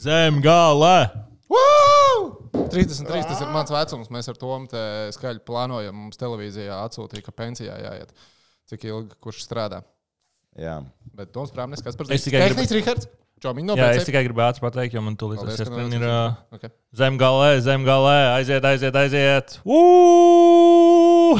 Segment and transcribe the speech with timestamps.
[0.00, 1.26] Zem gala!
[1.52, 2.30] Woo!
[2.72, 4.08] 33 tas ir mans vecums.
[4.12, 4.54] Mēs ar to
[5.16, 5.96] skaļi plānojam.
[6.06, 8.14] Mums televīzijā atsūtīja, ka pensijā jāiet.
[8.70, 9.82] Cik ilgi kurš strādā?
[10.58, 10.80] Jā.
[11.16, 13.06] Bet Toms Prāmnis, kas par Es tikai gribu-.
[13.44, 16.06] Čomiņ Jā, es tikai gribēju ātri pateikt, jo man tūlīt tas ka ir.
[16.56, 16.72] Okay.
[16.96, 19.58] Zem galā, zem galā, aiziet, aiziet, aiziet.
[19.68, 21.36] Uu!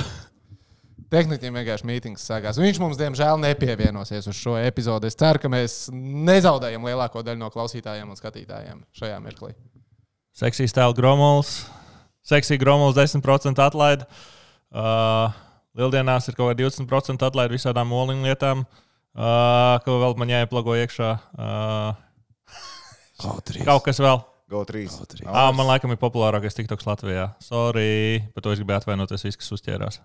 [1.12, 2.58] Tehniķiem vienkārši mītings sākās.
[2.58, 5.06] Viņš mums, diemžēl, nepievienosies uz šo epizodi.
[5.06, 9.52] Es ceru, ka mēs nezaudējam lielāko daļu no klausītājiem un skatītājiem šajā mirklī.
[10.36, 11.60] Seksīs tēls Gromols.
[12.26, 14.08] Seksī Gromols 10% atlaide.
[14.74, 15.30] Uh,
[15.78, 18.64] Lieldienās ir kaut kāda 20% atlaide visādām oliņu lietām.
[19.16, 21.12] Uh, ko vēl man jāieplago iekšā?
[21.38, 21.94] Uh,
[23.22, 24.24] kaut kas vēl.
[24.50, 24.90] Go 3.
[25.26, 27.30] Ah, man laikam ir populārākais TikToks Latvijā.
[27.42, 29.98] Sorry, par to es gribēju atvainoties, viss, kas uzķērās.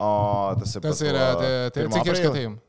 [0.00, 2.60] Oh, tas ir, Tas ir tie, tie, cik ir skatījumi.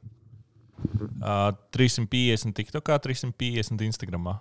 [1.22, 4.40] Uh, 350 TikTokā, 350 Instagramā.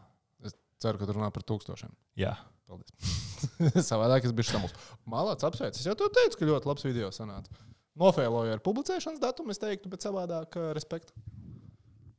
[0.81, 1.93] Ceru, ka tu runā par tūkstošiem.
[2.19, 2.33] Jā.
[2.71, 3.13] Paldies.
[3.91, 4.75] Savādāk es biju samuls.
[5.11, 5.77] Malāts apsveic.
[5.77, 7.53] Es jau to teicu, ka ļoti labs video sanāca.
[8.01, 11.13] Nofēloju ar publicēšanas datumu, es teiktu, bet savādāk respektu.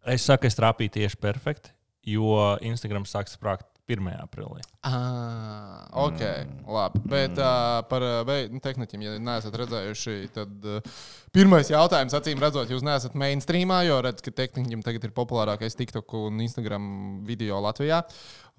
[0.05, 1.73] Es saku, es trāpīju tieši perfekti,
[2.09, 4.09] jo Instagram sāks sprāgt 1.
[4.23, 4.63] aprīlī.
[4.87, 6.61] Ah, ok, mm.
[6.71, 7.01] labi.
[7.11, 11.03] Bet uh, par uh, nu, tehniķiem, ja neesat redzējuši, tad uh,
[11.35, 16.17] pirmais jautājums, acīm redzot, jūs neesat mainstreamā, jo redzat, ka tehniķim tagad ir populārākais TikTok
[16.23, 16.87] un Instagram
[17.27, 18.01] video Latvijā.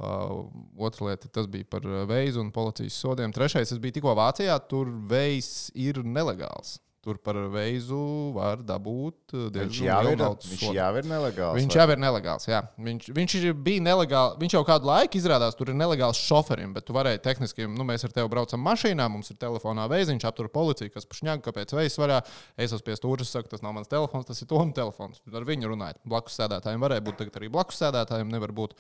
[0.03, 0.49] Uh,
[0.83, 3.35] otra lieta, tas bija par veizu un policijas sodiem.
[3.35, 6.79] Trešais, es biju tikko Vācijā, tur veids ir nelegāls.
[7.03, 11.57] Tur par veizu var dabūt uh, Viņš diezgan ir, naudas viņš jau ir nelegāls.
[11.59, 11.81] Viņš vai?
[11.81, 12.47] jau ir nelegāls.
[12.47, 12.61] Jā.
[12.89, 13.35] Viņš, viņš
[13.67, 14.37] bija nelegāls.
[14.39, 18.07] Viņš jau kādu laiku izrādās, tur ir nelegāls šoferim, bet tu varēji tehniski, nu, mēs
[18.07, 22.23] ar tevi braucam mašīnā, mums ir telefonā veiziņš, aptur policiju, kas pašņāk, kāpēc veids varā.
[22.55, 25.27] Es esmu pie stūra, saku, tas nav mans telefons, tas ir Toma telefons.
[25.27, 26.05] Ar viņu runājot.
[26.07, 28.79] Blakus sēdētājiem varēja būt, tagad arī blakus sēdētājiem nevar būt.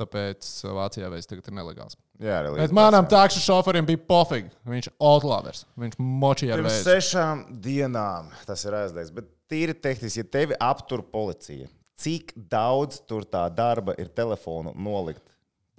[0.00, 1.96] Tāpēc Vācijā veids tagad ir nelegāls.
[2.20, 4.48] Jā, arī Bet manam tākšu šoferim bija pofīgi.
[4.68, 5.64] Viņš ir outlavers.
[5.80, 6.84] Viņš močīja ar veidu.
[6.86, 9.12] sešām dienām tas ir aizliegts.
[9.16, 11.68] Bet tīri tehniski, ja tevi aptur policija,
[12.00, 15.24] cik daudz tur tā darba ir telefonu nolikt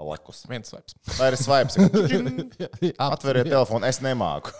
[0.01, 0.43] blakus?
[0.49, 0.97] Viens svaips.
[1.17, 1.77] Vai ir svaips?
[3.09, 4.53] Atveriet telefonu, es nemāku.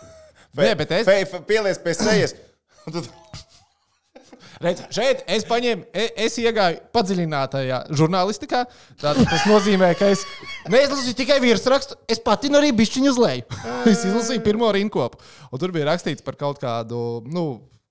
[0.57, 2.33] Nē, bet es- pieliec pie sejas.
[4.61, 8.65] Redz, šeit es paņēmu, e- es iegāju padziļinātajā žurnālistikā.
[9.01, 10.25] Tātad tas nozīmē, ka es
[10.71, 13.59] neizlasīju tikai virsrakstu, es patinu arī bišķiņu uz leju.
[13.93, 15.21] es izlasīju pirmo rinkopu.
[15.51, 17.45] Un tur bija rakstīts par kaut kādu, nu,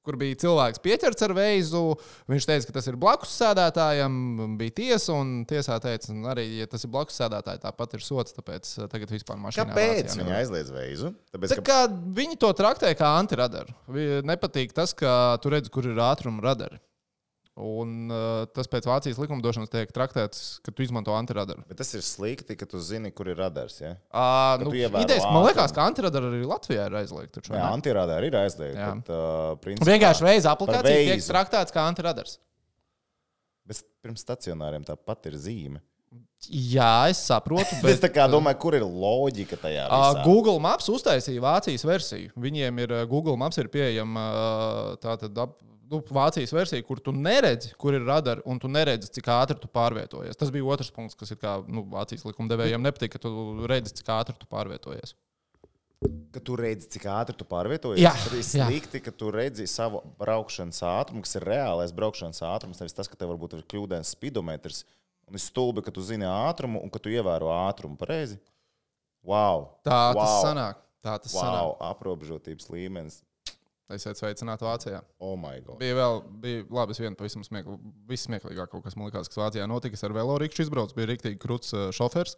[0.06, 1.82] kur bija cilvēks pieķerts ar veizu.
[2.30, 4.18] Viņš teica, ka tas ir blakus sēdētājam,
[4.60, 8.36] bija tiesa, un tiesā teica, ka arī, ja tas ir blakus sēdētājai, tāpat ir sots.
[8.36, 11.14] Tāpēc uh, tagad vispār mašīnā Kāpēc viņi aizliedz veizu?
[11.34, 11.80] Tāpēc, Tā kā
[12.20, 13.74] viņi to traktē kā antiradaru.
[14.26, 16.80] Nepatīk tas, ka tu redzi, kur ir ātruma radari.
[17.60, 21.64] Un uh, tas pēc Vācijas likumdošanas tiek traktēts, ka tu izmanto antiradaru.
[21.68, 23.80] Bet tas ir slikti, ka tu zini, kur ir radars.
[23.82, 23.94] Ja?
[24.08, 27.44] Uh, Ka nu, idejas, man liekas, ka antiradara arī Latvijā ir aizliegta.
[27.44, 27.66] Jā, ne?
[27.68, 28.80] antirādāri ir aizliegti.
[28.80, 28.94] Jā.
[28.96, 32.38] bet, Uh, principā, Vienkārši veiza aplikācija tiek traktēts kā antiradars.
[33.68, 35.82] Bet pirms stacionāriem tāpat ir zīme.
[36.48, 37.76] Jā, es saprotu.
[37.84, 39.84] Bet, es kā domāju, kur ir loģika tajā?
[39.90, 40.22] Visā?
[40.24, 42.32] Google Maps uztaisīja Vācijas versiju.
[42.40, 44.24] Viņiem ir Google Maps ir pieejama
[45.02, 45.58] tātad ap,
[45.90, 49.70] nu, Vācijas versija, kur tu neredzi, kur ir radari, un tu neredzi, cik ātri tu
[49.72, 50.38] pārvietojies.
[50.38, 53.32] Tas bija otrs punkts, kas ir kā nu, Vācijas likumdevējiem nepatīk, ka tu
[53.70, 55.16] redzi, cik ātri tu pārvietojies.
[56.32, 58.00] Ka tu redzi, cik ātri tu pārvietojies.
[58.00, 58.68] Jā, Tad ir jā.
[58.70, 62.80] slikti, ka tu redzi savu braukšanas ātrumu, kas ir reālais braukšanas ātrums.
[62.80, 64.86] Nevis tas, ka tev varbūt ir kļūdains spidometrs.
[65.28, 67.98] Un ir stulbi, ka tu zini ātrumu un ka tu ievēro ātrumu.
[68.00, 68.38] Pareizi?
[69.26, 69.66] Wow!
[69.84, 70.22] Tā wow.
[70.22, 70.80] tas sanāk.
[71.04, 71.42] Tā tas Wow!
[71.44, 71.84] sanāk.
[71.90, 73.20] Aprobežotības līmenis.
[73.90, 75.00] Esiet sveicināti Vācijā.
[75.18, 75.80] Oh, my God!
[75.80, 79.66] Bija vēl, bija labi, es vienu pavisam smieklīgu, vismieklīgāk kaut kas man likās, kas Vācijā
[79.70, 79.98] notika.
[79.98, 82.36] Es ar velorikšu izbraucu, bija rīktīgi krūts uh, šofers.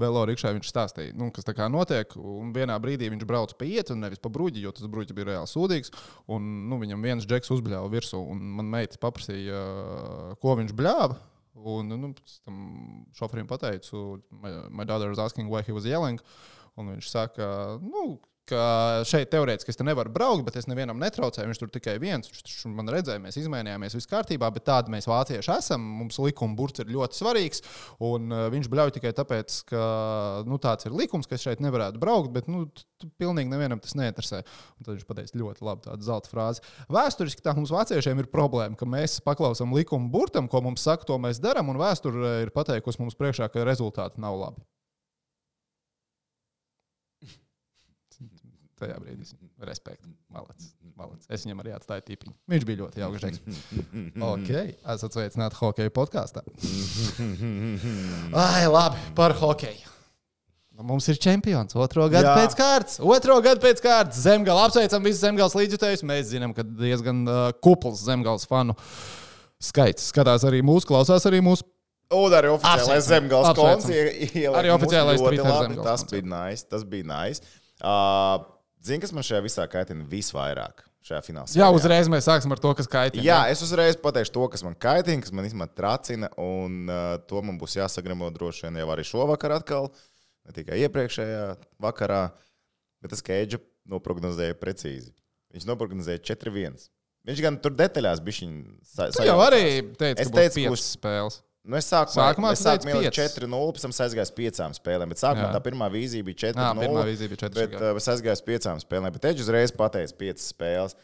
[0.00, 2.16] Velorikšā viņš stāstīja, nu, kas tā kā notiek.
[2.16, 5.52] Un vienā brīdī viņš brauca pa ietu, nevis pa bruģi, jo tas bruģi bija reāli
[5.52, 5.92] sūdīgs.
[6.32, 11.18] Un nu, viņam viens džeks uzbļāva virsū, un man meita paprasīja, uh, ko viņš bļāva.
[11.66, 12.12] Un nu,
[12.44, 12.56] tam
[13.16, 16.20] šoferim pateicu, my, my daughter is asking why he was yelling.
[16.76, 17.46] Un viņš saka,
[17.80, 18.18] nu,
[18.50, 18.62] ka
[19.08, 21.48] šeit teorētiski es te nevaru braukt, bet es nevienam netraucēju.
[21.50, 22.30] Viņš tur tikai viens.
[22.30, 25.84] Viņš man redzēja, mēs izmainījāmies, viss kārtībā, bet tādi mēs vācieši esam.
[26.00, 27.64] Mums likuma burts ir ļoti svarīgs.
[28.06, 29.86] Un uh, viņš bļauj tikai tāpēc, ka
[30.48, 32.66] nu, tāds ir likums, ka es šeit nevarētu braukt, bet nu,
[33.20, 34.42] pilnīgi nevienam tas neinteresē.
[34.78, 36.64] Un tad viņš pateica ļoti labi tādu zelta frāzi.
[36.92, 41.18] Vēsturiski tā mums vāciešiem ir problēma, ka mēs paklausām likuma burtam, ko mums saka, to
[41.22, 44.64] mēs darām, un vēsture ir pateikusi mums priekšā, ka rezultāti nav labi.
[48.80, 49.26] Tajā brīdī.
[49.66, 50.06] Respekt.
[50.32, 50.70] Malacis.
[50.96, 51.26] Malacis.
[51.32, 52.34] Es viņam arī atstāju tīpiņu.
[52.52, 53.24] Viņš bija ļoti jauks.
[53.24, 53.60] žeks.
[54.30, 54.54] ok,
[54.94, 56.44] esat sveicināti hokeja podkāstā.
[58.46, 59.92] Ai, labi, par hokeju.
[60.76, 61.72] Nu, mums ir čempions.
[61.80, 62.34] Otro gadu Jā.
[62.36, 62.98] pēc kārtas.
[63.00, 64.18] Otro gadu pēc kārtas.
[64.20, 66.02] Zemgala apsveicam visus zemgāles līdzjutējus.
[66.04, 68.76] Mēs zinām, ka diezgan uh, kupls zemgāles fanu
[69.62, 70.10] skaits.
[70.12, 71.64] Skatās arī mūsu, klausās arī mūsu.
[72.12, 73.88] Un arī oficiālais zemgājas konts.
[73.88, 76.68] Arī oficiālais Twitter zemgales Tas bija nice.
[76.68, 77.56] Tas bija nice.
[77.80, 78.44] Uh,
[78.86, 80.84] Zini, kas man šajā visā kaitina visvairāk?
[81.06, 81.46] Šajā finālā.
[81.54, 83.22] Jā, uzreiz mēs sāksim ar to, kas kaitina.
[83.22, 87.42] Jā, es uzreiz pateikšu to, kas man kaitina, kas man īstenībā tracina, un uh, to
[87.46, 89.86] man būs jāsagremo droši vien jau arī šovakar atkal,
[90.46, 91.44] ne tikai iepriekšējā
[91.86, 92.24] vakarā,
[93.02, 95.12] bet tas Keidža noprognozēja precīzi.
[95.54, 96.88] Viņš noprognozēja 4-1.
[97.26, 99.62] Viņš gan tur detaļās bija viņa Tu jau arī
[99.98, 101.38] teici, Es ka teicu, piecas būs- spēles.
[101.66, 103.34] Nu, es sākumā, Sākumā es sākumā piecas.
[103.34, 105.10] 4-0, pēc tam aizgāju uz 5 spēlēm.
[105.10, 105.54] Bet sākumā Jā.
[105.56, 106.62] tā pirmā vīzija bija 4-0.
[106.62, 107.56] Jā, pirmā vīzija bija 4-0.
[107.58, 109.14] Bet uh, es aizgāju uz 5 spēlēm.
[109.16, 110.94] Bet Eģis uzreiz pateica 5 spēles.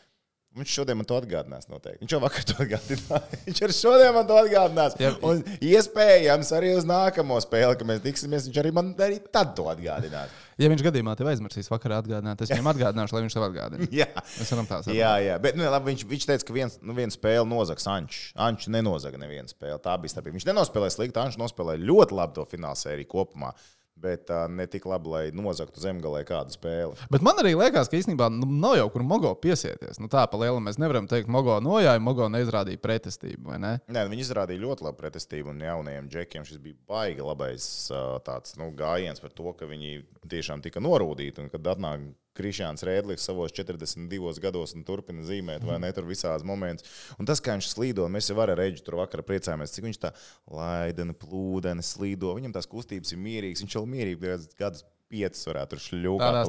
[0.52, 1.64] Viņš šodien man to atgādinās.
[1.70, 2.02] Noteikti.
[2.02, 3.20] Viņš jau vakar to atgādināja.
[3.46, 4.96] Viņš arī šodien man to atgādinās.
[5.00, 5.12] Jā.
[5.24, 9.64] Un iespējams arī uz nākamo spēli, kad mēs tiksimies, viņš arī man arī tad to
[9.72, 10.34] atgādinās.
[10.60, 13.88] Ja viņš gadījumā tev aizmirsīs vakarā atgādināt, es viņam atgādināšu, lai viņš tev atgādina.
[14.02, 14.10] Jā.
[14.12, 14.98] Mēs varam tā saprast.
[14.98, 18.20] Jā, jā, bet nu, labi, viņš, viņš teica, ka viens, nu, viena spēle nozags Ančs.
[18.36, 19.80] Ančs nenozaga nevienu spēli.
[19.82, 20.36] Tā bija starpība.
[20.36, 23.54] Viņš nenospēlēja slikti, Ančs nospēlēja ļoti labi to fināla sēriju kopumā.
[24.02, 26.96] Bet uh, ne tik labi, lai nozagtu zemgalē kādu spēli.
[27.12, 30.00] Bet man arī liekas, ka īstenībā nu, nav jau kur Mogo piesieties.
[30.02, 33.54] Nu, tā pa lielam mēs nevaram teikt, Mogo nojāja, Mogo neizrādīja pretestību.
[33.62, 33.76] ne?
[33.86, 38.16] Nē, nu, viņi izrādīja ļoti labu pretestību, un jaunajiem džekiem šis bija baigi labais uh,
[38.26, 40.02] tāds, nu, gājiens par to, ka viņi
[40.34, 41.44] tiešām tika norūdīti.
[41.44, 42.08] Un kad atnāk
[42.38, 46.88] Krišāns Rēdlis savos 42 gados un turpina zīmēt, vai ne tur visādas momentus.
[47.20, 50.14] Un tas, kā viņš slīdo, mēs jau ar Reģu tur vakarā priecājāmies, cik viņš tā
[50.48, 52.32] laidani, plūdeni slīdo.
[52.38, 54.86] Viņam tās kustības ir mierīgas, viņš jau mierīgi gadus.
[55.12, 55.80] Piecas varētu tur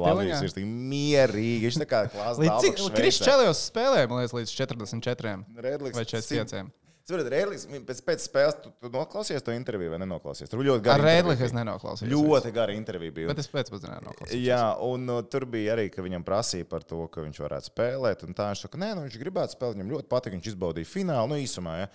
[0.00, 0.36] stiliņā?
[0.40, 0.56] virsmu.
[0.56, 1.66] Tik Mierīgi.
[1.66, 2.62] Viņš tā kā klāsts.
[2.64, 5.34] Cik Krišķēlijos spēlēja, man liekas, līdz 44
[5.66, 6.70] Redlis vai 45.
[7.04, 10.48] Saprotiet, Rēdlis, pēc, pēc spēles tu, tu noklausies to interviju vai nenoklausies?
[10.48, 12.08] Tur ļoti Ar gara Rēdliku intervija es nenoklausījos.
[12.08, 13.28] Ļoti gara intervija bija.
[13.28, 14.40] Bet es pēcpusdienā noklausījos.
[14.40, 18.24] Jā, un uh, tur bija arī, ka viņam prasīja par to, ka viņš varētu spēlēt.
[18.24, 21.34] un Tā viņš saka, nē, nu, viņš gribētu spēlēt, viņam ļoti patīk, viņš izbaudīja finālu,
[21.34, 21.76] nu, īsumā.
[21.82, 21.92] Ja.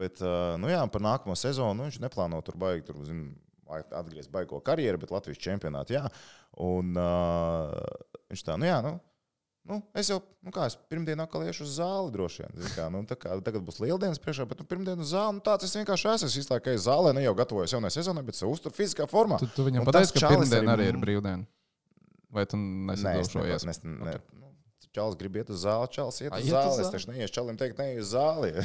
[0.00, 3.26] Bet, uh, nu, jā, par nākamo sezonu nu, viņš neplāno tur baigi, tur, zin,
[3.68, 6.08] atgriezt baigo karjeru, bet Latvijas čempionātā, jā.
[6.64, 7.76] Un uh,
[8.32, 8.96] viņš tā, nu, jā, nu.
[9.68, 12.68] Nu, es jau, nu kā, es pirmdienā atkal iešu uz zāli droši vien.
[12.72, 15.66] Kā, nu, tā kā tagad būs lieldienas priekšā, bet nu, pirmdienā uz zāli, nu, tāds
[15.68, 16.30] es vienkārši esmu.
[16.30, 19.36] Es visu laiku eju zālē, ne jau gatavojos jaunai sezonai, bet sev uzturu fiziskā formā.
[19.42, 21.44] Tu, tu viņam pateici, ka pirmdiena arī ir brīvdiena.
[22.32, 23.66] Vai tu Nē, es nesadošojies?
[23.68, 24.52] nepat- nes- ne, nu,
[24.90, 26.80] Čalis grib iet uz zāli, čalis iet uz uz zāli.
[26.82, 28.50] Es taču neiešu čalim teikt, ne uz zāli.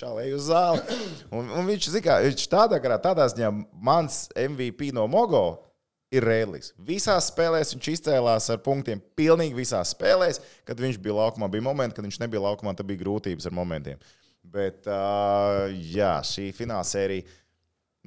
[0.00, 0.80] Ej uz zāli.
[1.28, 3.50] Un, un viņš, kā, viņš tādā garā, tādā ziņā
[3.84, 5.60] mans MVP no Mogo
[6.14, 6.72] ir Rēlis.
[6.86, 9.02] Visās spēlēs viņš izcēlās ar punktiem.
[9.18, 11.48] Pilnīgi visās spēlēs, kad viņš bija laukumā.
[11.52, 14.00] Bija momenti, kad viņš nebija laukumā, tad bija grūtības ar momentiem.
[14.50, 17.26] Bet, uh, jā, šī fināla sērija,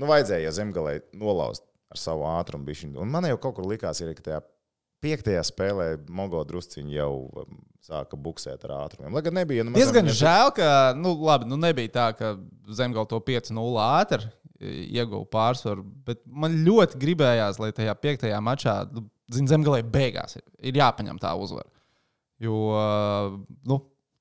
[0.01, 1.63] nu, vajadzēja zemgalē nolauzt
[1.93, 2.65] ar savu ātrumu.
[2.67, 2.97] bišķiņu.
[3.03, 4.41] Un man jau kaut kur likās, ir, ka tajā
[5.03, 7.11] piektajā spēlē Mogo drusciņi jau
[7.43, 9.13] um, sāka buksēt ar ātrumiem.
[9.13, 9.65] Lai gan nebija.
[9.67, 12.33] Nu, Diezgan mazam- žēl, ka nu, labi, nu, nebija tā, ka
[12.71, 14.31] Zemgala to 5-0 ātri
[14.63, 15.85] ieguva pārsvaru.
[16.07, 21.19] Bet man ļoti gribējās, lai tajā piektajā mačā, nu, zin, Zemgalē beigās ir, ir jāpaņem
[21.21, 21.69] tā uzvara.
[22.43, 22.55] Jo
[23.69, 23.79] nu,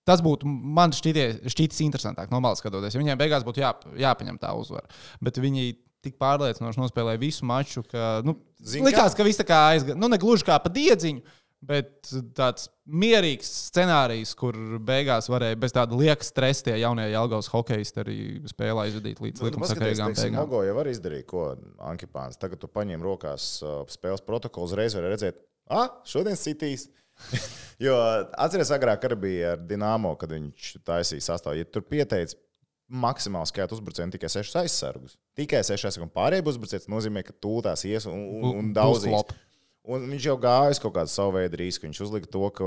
[0.08, 2.94] tas būtu man šķitis interesantāk, no malas skatoties.
[2.94, 3.72] Ja viņiem beigās būtu jā,
[4.04, 4.86] jāpaņem tā uzvara.
[5.22, 5.72] Bet viņi
[6.02, 9.20] tik pārliecinoši nospēlēja visu maču, ka nu, Zini, likās, kā?
[9.20, 9.98] ka viss tā kā aizgāja.
[9.98, 11.22] Nu, ne gluži kā pa diedziņu.
[11.62, 18.02] Bet tāds mierīgs scenārijs, kur beigās varēja bez tāda lieka stresa tie jaunie Jālgaus hokeisti
[18.02, 18.16] arī
[18.50, 20.40] spēlē izvadīt līdz Nu, nu, likumsakarīgām beigām.
[20.40, 21.44] Mogo jau var izdarīt, ko
[21.86, 22.40] Ankipāns.
[22.42, 25.38] Tagad tu paņem rokās uh, spēles protokolu, uzreiz var redzēt,
[25.70, 26.88] ah, šodien sitīs.
[27.86, 27.94] jo
[28.40, 31.60] atceries, agrāk arī bija ar Dienāmo, kad viņš taisīja sastāvā.
[31.60, 32.40] Ja tur pieteicis
[32.92, 35.16] maksimāli skaitu uzbrucēju tikai sešus aizsargus.
[35.38, 39.06] Tikai seši aizsargi un pārējie uzbrucēji nozīmē, ka tūlās ies un, un, un Būs daudz.
[39.08, 39.32] klop.
[39.82, 41.88] Un viņš jau gāja kaut kādu savu veidu risku.
[41.88, 42.66] Viņš uzlika to, ka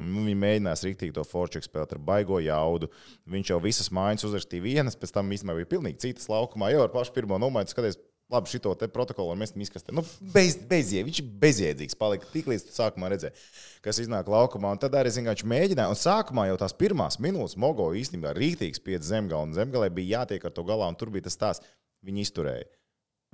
[0.00, 2.88] nu, viņi mēģinās rīktīgi to forču spēlēt ar baigo jaudu.
[3.28, 6.70] Viņš jau visas mājas uzrakstīja vienas, pēc tam īstenībā bija pilnīgi citas laukumā.
[6.72, 8.00] Jau ar pašu pirmo nomaiņu skaties,
[8.32, 9.92] labi, šito te protokolu mēs izkastē.
[9.92, 12.00] Nu, bez, bezie, viņš bezjēdzīgs.
[12.00, 13.36] Palika tik līdz sākumā redzēji,
[13.84, 14.72] kas iznāk laukumā.
[14.72, 15.92] Un tad arī zin, viņš mēģināja.
[15.92, 20.48] Un sākumā jau tās pirmās minūtes Mogo īstenībā rīktīgs pieci zemgala un zemgalē bija jātiek
[20.48, 20.88] ar to galā.
[20.88, 21.64] Un tur bija tas tās,
[22.00, 22.68] viņi izturēja.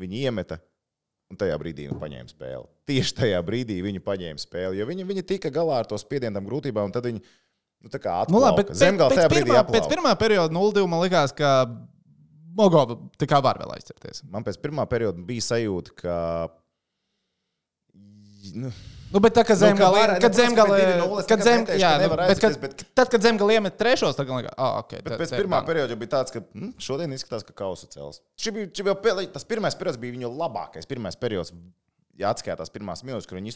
[0.02, 0.59] Viņi iemeta,
[1.34, 2.68] un tajā brīdī viņi paņēma spēli.
[2.90, 6.88] Tieši tajā brīdī viņi paņēma spēli, jo viņi, viņi tika galā ar to spiedienu, grūtībām,
[6.88, 10.14] un tad viņi nu, tā kā Nu, labi, bet pēc, tajā brīdī pirmā, pēc pirmā
[10.20, 11.56] perioda 0-2 man likās, ka
[12.54, 14.22] Mogova tā kā var vēl aizcerties.
[14.30, 16.18] Man pēc pirmā perioda bija sajūta, ka
[18.52, 18.68] Nu,
[19.12, 21.61] Nu, bet tā, kad Nu, zemgale, var- kad nu, zemgale, bija 2:0, kad tagad zem,
[21.61, 21.90] neteikšu, jā,
[22.40, 24.96] ka nu, tad, kad zemgale iemet trešos, tad liekas, ah, ok.
[25.04, 28.20] Bet pēc pirmā perioda bija tāds, ka hm, šodien izskatās, ka kausa cels.
[28.40, 30.88] Šī bija, šī bija tas pirmais periods bija viņu labākais.
[30.90, 31.52] Pirmais periods,
[32.18, 33.54] ja atskaitās pirmās minūtes, kur viņi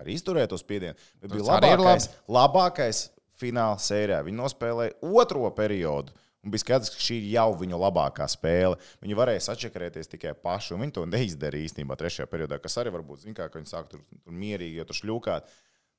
[0.00, 3.08] arī izturēja to spiedienu, bet bija ir labākais, labākais
[3.40, 4.22] fināla sērijā.
[4.24, 6.12] Viņi nospēlēja otro periodu.
[6.44, 8.76] Un bija skaidrs, ka šī ir jau viņu labākā spēle.
[9.00, 13.24] Viņi varēja sačakarēties tikai paši, un viņi to neizdarīja īstenībā trešajā periodā, kas arī varbūt
[13.24, 15.52] zina, ka viņi sāk tur, tur mierīgi, jo tur šļūkāt.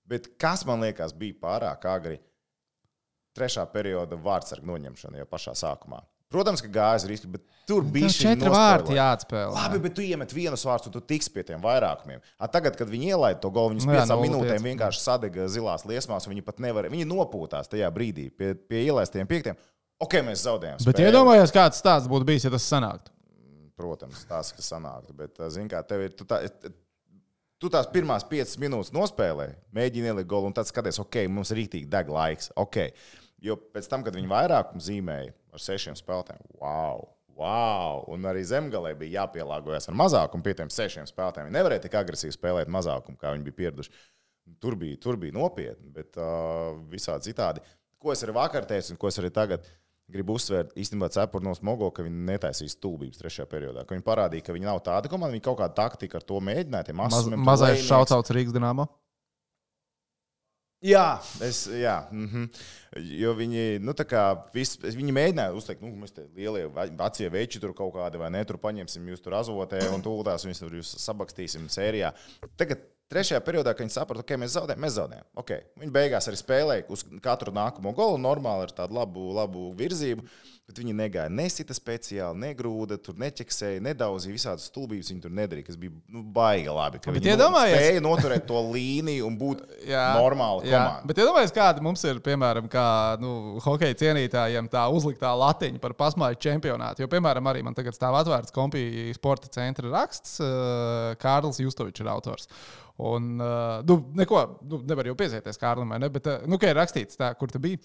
[0.06, 2.20] Bet kas man liekas, bija pārāk agri
[3.36, 6.04] trešā perioda vārdsargu noņemšana jau pašā sākumā.
[6.32, 9.54] Protams, ka gājas riski, bet tur bija Tev četri vārti jāatspēlē.
[9.54, 12.24] Labi, bet tu iemet vienus vārdus, un tu tiks pie tiem vairākumiem.
[12.42, 14.26] A, tagad, kad viņi ielaida to golu, viņus Nu piecām 0-5.
[14.26, 16.90] minūtēm vienkārši sadega zilās liesmās, un viņi pat nevar.
[16.92, 19.60] Viņi nopūtās tajā brīdī pie, pie ielaistiem piektiem.
[20.04, 20.82] Ok, mēs zaudējām.
[20.82, 21.12] Bet spēli.
[21.12, 23.14] iedomājieties, kāds stāsts būtu bijis, ja tas sanāktu.
[23.80, 25.16] Protams, tas, kas sanāktu.
[25.16, 26.16] Bet, zini, kā tev ir.
[26.16, 26.42] Tu tā,
[27.64, 31.62] Tu tās pirmās piecas minūtes nospēlēji, mēģini ielikt golu, un tad skaties, ok, mums ir
[31.62, 32.50] rītīgi deg laiks.
[32.60, 32.92] Okay.
[33.42, 37.06] Jo pēc tam, kad viņi vairākumu zīmēja ar sešiem spēlētājiem, wow!
[37.36, 38.04] Wow!
[38.12, 41.50] Un arī zemgālē bija jāpielāgojas ar mazākumu pie tiem sešiem spēlētājiem.
[41.50, 43.96] Viņi nevarēja tik agresīvi spēlēt mazākumu, kā viņi bija pieraduši.
[44.62, 47.64] Tur bija, tur bija nopietni, bet uh, visādi citādi.
[48.00, 49.68] Ko es arī vakar teicu, un ko es arī tagad
[50.12, 53.86] gribu uzsvērt, īstenībā cepuri no smogo, ka viņi netaisīs stulbības trešajā periodā.
[53.90, 56.96] Viņi parādīja, ka viņi nav tāda komanda, viņi kaut kādu taktiku ar to mēģināja.
[56.98, 58.88] Maz, mazais šaucauts Rīgas dīnāmā.
[60.86, 61.96] Jā, es, jā.
[62.12, 62.50] Mm -hmm.
[63.18, 67.74] Jo viņi, nu, kā, vis, viņi mēģināja uzteikt, nu, mēs te lielie vecie veči tur
[67.74, 71.68] kaut kādi, vai ne, tur paņemsim jūs tur azotē un tūlītās viņus tur jūs sabakstīsim
[71.68, 72.14] sērijā.
[72.56, 75.28] Tagad trešajā periodā, kad viņi saprata, ka okay, mēs zaudējam, mēs zaudējam.
[75.44, 75.62] Okay.
[75.84, 80.26] Viņi beigās arī spēlēja uz katru nākamo golu normāli ar tādu labu, labu virzību.
[80.66, 85.12] Bet viņi negāja, nesita speciāli, negrūda, tur neķeksēja, nedauzīja visādas stulbības.
[85.12, 86.98] Viņi tur nedarīja, kas bija nu, baigi labi.
[87.06, 89.62] Bet Viņi iedomājies- spēja noturēt to līniju un būt
[90.18, 90.72] normāla jā.
[90.80, 91.06] komanda.
[91.12, 92.86] Bet iedomājieties, kāda mums ir, piemēram, kā
[93.22, 97.06] nu, hokeja cienītājiem, tā uzliktā latiņa par pasmāju čempionātu.
[97.06, 102.10] Jo, piemēram, arī man tagad stāv atvērts kompija sporta centra raksts, uh, Kārlis Justovičs ir
[102.10, 102.50] autors.
[102.98, 106.08] Un, uh, nu, neko, nu, nevar jau piesieties Kārlim, vai ne?
[106.14, 107.82] Bet, uh, nu, kā ir rakstīts, tā, kur tu biji,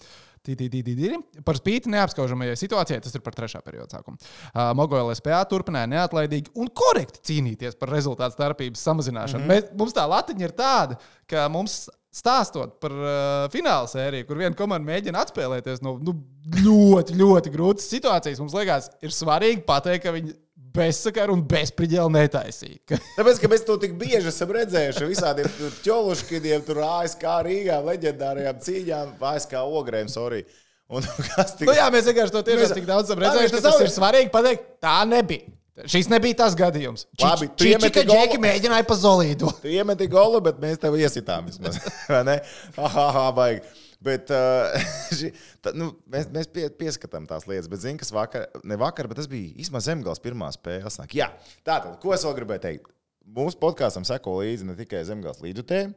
[1.45, 4.21] par spīti neapskaužamajai situācijai, tas ir par trešā perioda sākumu.
[4.21, 9.43] Uh, Mogola SPA turpināja neatlaidīgi un korekti cīnīties par rezultātu starpības samazināšanu.
[9.43, 9.67] Mm -hmm.
[9.67, 14.55] Mēs, mums tā latiņa ir tāda, ka mums stāstot par uh, fināla sēriju, kur viena
[14.55, 16.15] komanda mēģina atspēlēties no nu,
[16.63, 20.33] ļoti, ļoti grūtas situācijas, mums liekas, ir svarīgi pateikt, ka viņi
[20.75, 22.99] bezsakaru un bezspriģēlu netaisīja.
[23.17, 29.15] Tāpēc, ka mēs to tik bieži esam redzējuši, visādiem ķoluškidiem, tur ASK Rīgā, leģendārajām cīņām,
[29.31, 30.43] ASK ogrēm, sorry.
[30.91, 31.67] Un kas tik...
[31.69, 34.31] Nu, jā, mēs vienkārši to tiešām tik daudz esam redzējuši, tas ka tas ir svarīgi
[34.33, 34.69] pateikt.
[34.83, 35.51] Tā nebija.
[35.89, 37.05] Šis nebija tas gadījums.
[37.21, 38.17] Labi, tu iemeti golu.
[38.17, 39.49] džeki mēģināja pa zolīdu.
[39.63, 41.79] Tu iemeti golu, bet mēs tev iesitām vismaz.
[42.11, 42.35] Vai ne?
[42.75, 43.63] Aha, aha, baigi.
[44.01, 44.73] Bet uh,
[45.17, 45.29] ši,
[45.61, 47.69] tā, nu, mēs, mēs pie, pieskatām tās lietas.
[47.71, 50.89] Bet, zini, kas vakar, ne vakar, bet tas bija īstenībā zemgals pirmā spēle.
[51.13, 51.29] Jā,
[51.67, 52.93] tātad, ko es vēl gribēju teikt?
[53.31, 55.91] Mūsu podkāstam seko līdzi ne tikai zemgals līdzutēji.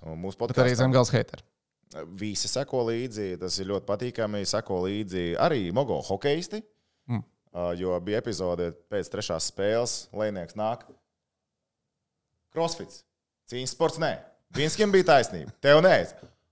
[0.00, 1.44] Bet arī podkāstam zemgals heiteri.
[2.18, 4.42] Visi seko līdzi, tas ir ļoti patīkami.
[4.48, 6.64] Seko līdzi arī mogo hokeisti.
[7.10, 7.22] Mm.
[7.78, 10.88] Jo bija epizode pēc trešās spēles, Lēnieks nāk.
[12.54, 13.04] Crossfits.
[13.50, 14.16] Cīņas sports nē.
[14.56, 15.52] Vienskim bija taisnība.
[15.62, 15.98] Tev nē.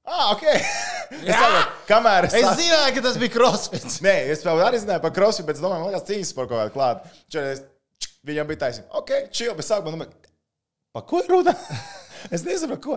[0.04, 0.42] Ah, ok.
[1.22, 4.00] es saprotu, kamēr es, Es sa- zināju, ka tas bija crossfits.
[4.06, 6.58] Nē, es vēl arī zināju par crossfit, bet es domāju, man liekas, cīņas sports kaut
[6.64, 7.14] kādā klāta.
[7.30, 7.68] Čer, es-
[8.26, 8.86] Viņam bija taisnība.
[9.00, 10.12] Ok, chill, bet sākumā domāju,
[10.94, 11.54] pa ko ir runa?
[12.30, 12.96] Es nesaprotu, ko.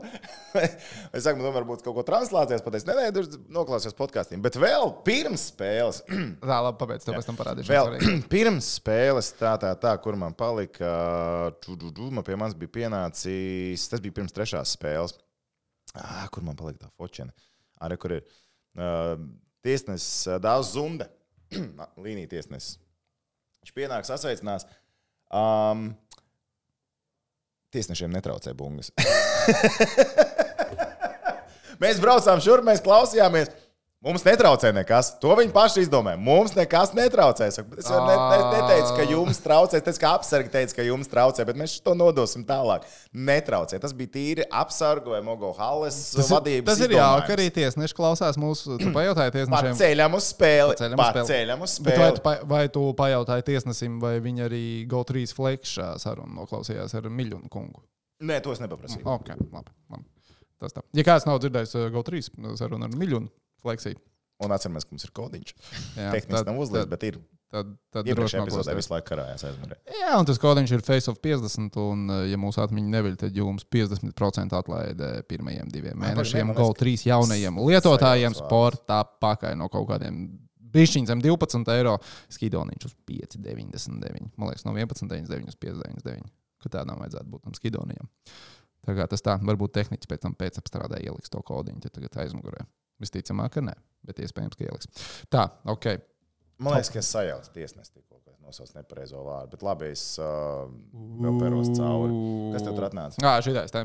[0.62, 2.83] es saku, man varbūt kaut ko translācijas pateiks.
[2.85, 3.24] Nē, nē,
[3.55, 4.38] noklausījos podkāstiem.
[4.43, 6.03] Bet vēl pirms spēles,
[6.45, 7.71] Tā, labi, pabeidz, to pēc tam parādīšu.
[7.74, 7.95] vēl
[8.35, 10.91] pirms spēles, tā, tā, tā, kur man palika,
[11.65, 15.17] tu, tu, tu, man pie manis bija pienācis, tas bija pirms trešās spēles.
[15.95, 17.31] Ah, kur man palika tā fočena?
[17.83, 19.15] Arī kur ir uh,
[19.65, 21.07] tiesnesis uh, Dārzs Zunde,
[22.05, 22.79] līnija tiesnesis.
[23.63, 24.67] Viņš pienāks, sasveicinās.
[25.33, 25.89] Um,
[27.73, 28.91] tiesnešiem netraucē bungas.
[31.83, 33.51] mēs braucām šurp, mēs klausījāmies.
[34.05, 35.07] Mums netraucē nekas.
[35.17, 36.19] To viņi paši izdomāja.
[36.21, 37.47] Mums nekas netraucē.
[37.50, 37.63] Es jau
[38.05, 39.79] ne, ne, neteicu, ka jums traucē.
[39.79, 42.83] Es teicu, ka apsargi teica, ka jums traucē, bet mēs to nodosim tālāk.
[43.17, 43.79] Netraucē.
[43.81, 46.67] Tas bija tīri apsargu vai mogo halles Tas, vadības.
[46.69, 48.77] tas ir jauki, arī tiesneši klausās mūsu.
[48.77, 50.75] Tu pajautāji tiesnešiem, Ceļam uz spēli.
[50.77, 51.25] Paceļam uz spēli.
[51.25, 52.24] Paceļam uz Bet vai tu, spēli.
[52.27, 57.81] pa, vai tu pajautāji tiesnesim, vai viņi arī GO3 flekšā sarunu noklausījās ar Miljonu kungu?
[58.21, 59.01] Nē, to es nepaprasīju.
[59.17, 59.74] Ok, labi.
[59.89, 60.05] labi.
[60.62, 60.85] Tas tā.
[60.95, 62.21] Ja kāds nav dzirdējis uh, GO3
[62.62, 63.33] sarunu ar Miljonu
[63.65, 64.00] fleksiju,
[64.43, 65.51] Un atceramies, ka mums ir kodiņš.
[66.01, 67.19] jā, Tehniski nav uzliekts, bet ir.
[67.53, 69.79] tad, tad droši epizodē vien visu laiku karājās aizmirst.
[69.95, 73.39] Jā, un tas kodiņš ir Face of 50, un, uh, ja mūsu atmiņa neviļ, tad
[73.39, 80.25] jums 50% atlaide pirmajiem diviem mēnešiem, liekas, 3 jaunajiem lietotājiem sportā pakaļ no kaut kādiem
[80.75, 81.95] bišķiņiem zem 12 eiro,
[82.36, 84.34] skidoniņš uz 5,99.
[84.36, 86.34] Man liekas, no 11,99 uz 5,99.
[86.65, 88.10] Ka tādām vajadzētu būt tam skidonijam.
[88.84, 92.25] Tā kā tas tā, varbūt tehniski pēc tam pēc apstrādē ieliks to kodiņu, tad tagad
[92.25, 92.65] aizmugurē.
[93.03, 93.75] Visticamāk, ka nē,
[94.07, 95.07] bet iespējams, ka ieliks.
[95.33, 95.95] Tā, ok.
[96.63, 99.51] Man liekas, ka es sajaucu tiesnesi tikko, ka es nosaucu nepareizo vārdu.
[99.51, 100.69] Bet labi, es uh,
[101.19, 102.15] vēl peros cauri.
[102.53, 103.19] Kas tev tur atnāca?
[103.19, 103.83] Jā, šitais te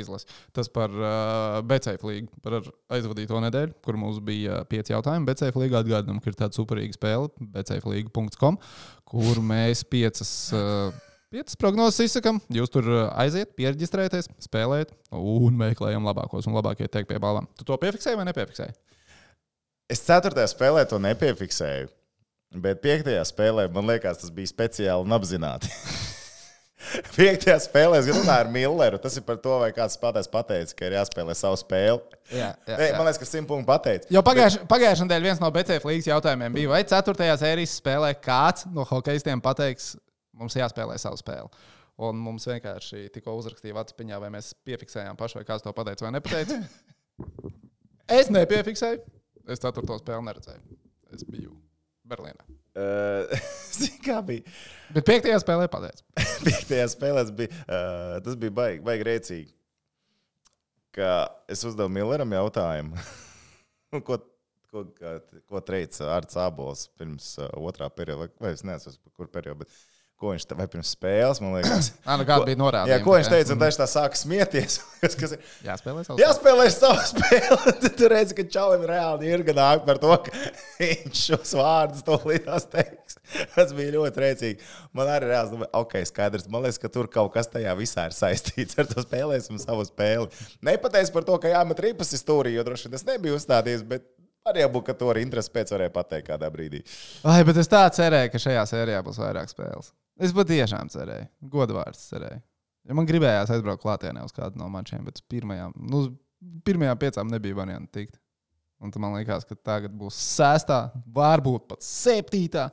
[0.00, 0.24] izlases.
[0.56, 2.56] Tas par uh, BCF līgu, par
[2.96, 5.28] aizvadīto nedēļu, kur mums bija pieci jautājumi.
[5.28, 8.56] BCF līga atgādinām, ka ir tāda superīga spēle, bcflīga.com,
[9.12, 10.32] kur mēs piecas.
[10.56, 11.04] Uh,
[11.36, 12.38] Piecas prognozes izsakām.
[12.48, 17.44] Jūs tur uh, aiziet, pierģistrēties, spēlēt un meklējam labākos un labākie teikt pie balvām.
[17.60, 18.72] Tu to piefiksēji vai nepiefiksēji?
[19.92, 21.90] Es ceturtajā spēlē to nepiefiksēju.
[22.64, 25.68] Bet piektajā spēlē man liekas, tas bija speciāli un apzināti.
[27.18, 29.02] piektajā spēlē es runāju ar Milleru.
[29.04, 32.16] Tas ir par to, vai kāds spēlētājs pateica, ka ir jāspēlē savu spēli.
[32.32, 34.08] Jā, jā, Nē, man liekas, ka simt punktu pateica.
[34.08, 37.30] Jo pagājušā nedēļā viens no BCF līnijas jautājumiem bija, vai 4.
[37.44, 39.98] sērijas spēlē kāds no hokeistiem pateiks,
[40.36, 41.50] mums jāspēlē savu spēli.
[42.06, 46.12] Un mums vienkārši tikko uzrakstīja atspiņā, vai mēs piefiksējām pašu, vai kāds to pateica vai
[46.18, 46.58] nepateica.
[48.18, 49.00] es nepiefiksēju.
[49.48, 49.86] Es 4.
[50.02, 50.78] spēli neredzēju.
[51.16, 51.54] Es biju
[52.06, 52.44] Berlīnā.
[52.76, 53.24] Uh,
[53.76, 54.44] Zini, kā bija?
[54.92, 55.30] Bet 5.
[55.40, 56.04] spēlē pateica.
[56.46, 59.52] Piektajā spēlē bija, uh, tas bija baigi, baigi rēcīgi.
[60.96, 61.10] Ka
[61.52, 63.00] es uzdevu Milleram jautājumu,
[64.04, 64.18] ko,
[64.72, 69.64] ko, kā- ko teica Arts Abols pirms uh, otrā perioda, vai es par kur periodu,
[69.64, 69.76] bet
[70.16, 71.90] ko viņš te, vai pirms spēles, man liekas.
[72.00, 72.94] Ā, nu kāda bija norādījuma?
[72.94, 74.78] Jā, ko viņš teica, un viņš tā sāka smieties.
[75.02, 77.74] kas, kas ir, Jāspēlē savu Jāspēlē savu spēli.
[77.82, 80.32] Tad tu redzi, ka Čalim reāli ir gan par to, ka
[80.80, 83.20] viņš šos vārdus to līdās teiks.
[83.52, 84.68] Tas bija ļoti rēcīgi.
[84.96, 86.48] Man arī reāli domāja, ok, skaidrs.
[86.52, 90.32] Man liekas, ka tur kaut kas tajā visā ir saistīts ar to spēlēsim savu spēli.
[90.64, 93.84] Nepateicis par to, ka jāmet ripas stūrī, jo droši vien tas nebija uzstādījis.
[93.90, 94.08] Bet
[94.46, 96.84] Var jau būt, ka to arī interesi pēc varēja pateikt kādā brīdī.
[97.26, 99.90] Ai, bet es tā cerēju, ka šajā sērijā būs vairāk spēles.
[100.22, 102.38] Es patiešām cerēju, godvārds cerēju.
[102.86, 106.04] Ja man gribējās aizbraukt klātienē uz kādu no mačiem, bet pirmajām, nu,
[106.66, 108.20] pirmajām piecām nebija variantu tikt.
[108.76, 112.66] Un man liekas, ka tagad būs sestā, varbūt pat septītā.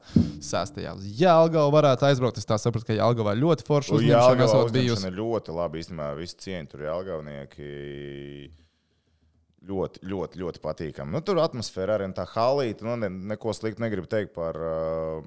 [0.44, 2.42] Sestajā uz Jālgavu varētu aizbraukt.
[2.42, 5.08] Es tā sapratu, ka Jālgavā ļoti forši uzņemšana esot bijusi.
[5.08, 5.80] ir ļoti labi.
[5.80, 7.70] Īstenībā visi cieņi tur jālgaunieki.
[9.64, 11.14] Ļoti, ļoti, ļoti patīkami.
[11.16, 12.84] Nu, tur atmosfēra arī tā halīta.
[12.84, 15.22] Nu, ne, neko sliktu negribu teikt par uh,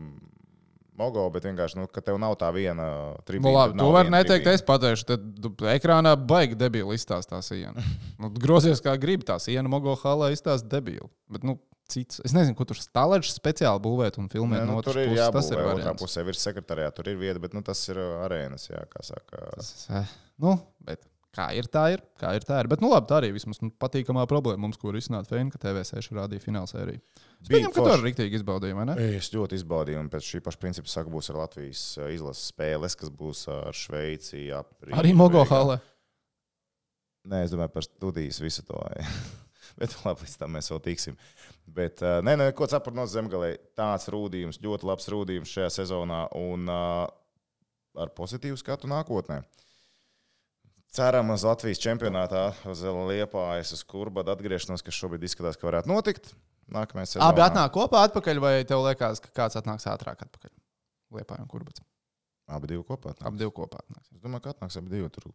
[0.97, 2.87] Mogo, bet vienkārši, nu, ka tev nav tā viena
[3.29, 3.49] tribīna.
[3.49, 4.45] Nu, labi, tur to nav var viena neteikt.
[4.45, 4.59] tribīna.
[4.61, 7.85] Es pateikšu, tad tu ekrānā baigi debīli izstāstā siena.
[8.21, 11.09] Nu, tu grozies kā gribi, tā siena mogo halā izstāsta debīli.
[11.33, 11.59] Bet, nu,
[11.93, 12.21] cits.
[12.25, 15.37] Es nezinu, kur tur stāvēt speciāli būvēt un filmēt no nu, tur otras ir jābūt
[15.41, 16.89] Tas ir otrā pusē, virs sekretārā.
[16.97, 19.51] Tur ir vieta, bet nu, tas ir uh, arēnas, jā, kā saka.
[19.57, 21.01] Tas, eh, Nu, bet
[21.37, 22.03] kā ir, tā ir.
[22.21, 22.69] Kā ir, tā ir.
[22.73, 26.15] Bet, nu, labi, tā arī vismaz nu, patīkamā problēma mums, ko risināt Feina, ka TV6
[26.17, 27.03] rādīja fināla sēriju.
[27.45, 27.97] Es pieņemu, ka to forši.
[27.99, 28.97] arī rīktīgi izbaudīja, vai ne?
[29.19, 32.97] Es ļoti izbaudīju, un pēc šī paša principa saku, būs ar Latvijas uh, izlases spēles,
[32.99, 34.47] kas būs uh, ar Šveici.
[34.57, 35.53] Aprīļa Arī Mogo beigās.
[35.53, 35.79] halē.
[37.27, 38.81] Nē, es domāju par studijas visu to.
[39.81, 41.19] Bet labi, līdz tam mēs vēl tiksim.
[41.67, 43.53] Bet, uh, nē, nē, ko saprotu no zemgālē.
[43.77, 47.05] Tāds rūdījums, ļoti labs rūdījums šajā sezonā un uh,
[48.01, 49.43] ar pozitīvu skatu nākotnē.
[50.95, 56.31] Ceram uz Latvijas čempionātā, uz Liepājas, uz Kurbada atgriešanos, kas šobrīd izskatās, ka varētu notikt.
[56.73, 57.27] Nākamajā sezonā.
[57.31, 60.51] Abi atnāk kopā atpakaļ, vai tev liekas, ka kāds atnāks ātrāk atpakaļ?
[61.15, 61.85] Liepā un kurbats.
[62.47, 63.13] Abi divi kopā.
[63.13, 63.27] atnāks.
[63.29, 64.11] Abi divi kopā atnāks.
[64.15, 65.11] Es domāju, ka atnāks abi divi.
[65.15, 65.29] Tur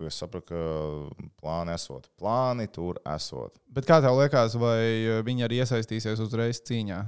[0.00, 2.08] ja es saprotu, ka plāni esot.
[2.20, 3.58] Plāni tur esot.
[3.68, 7.00] Bet kā tev liekas, vai viņi arī iesaistīsies uzreiz cīņā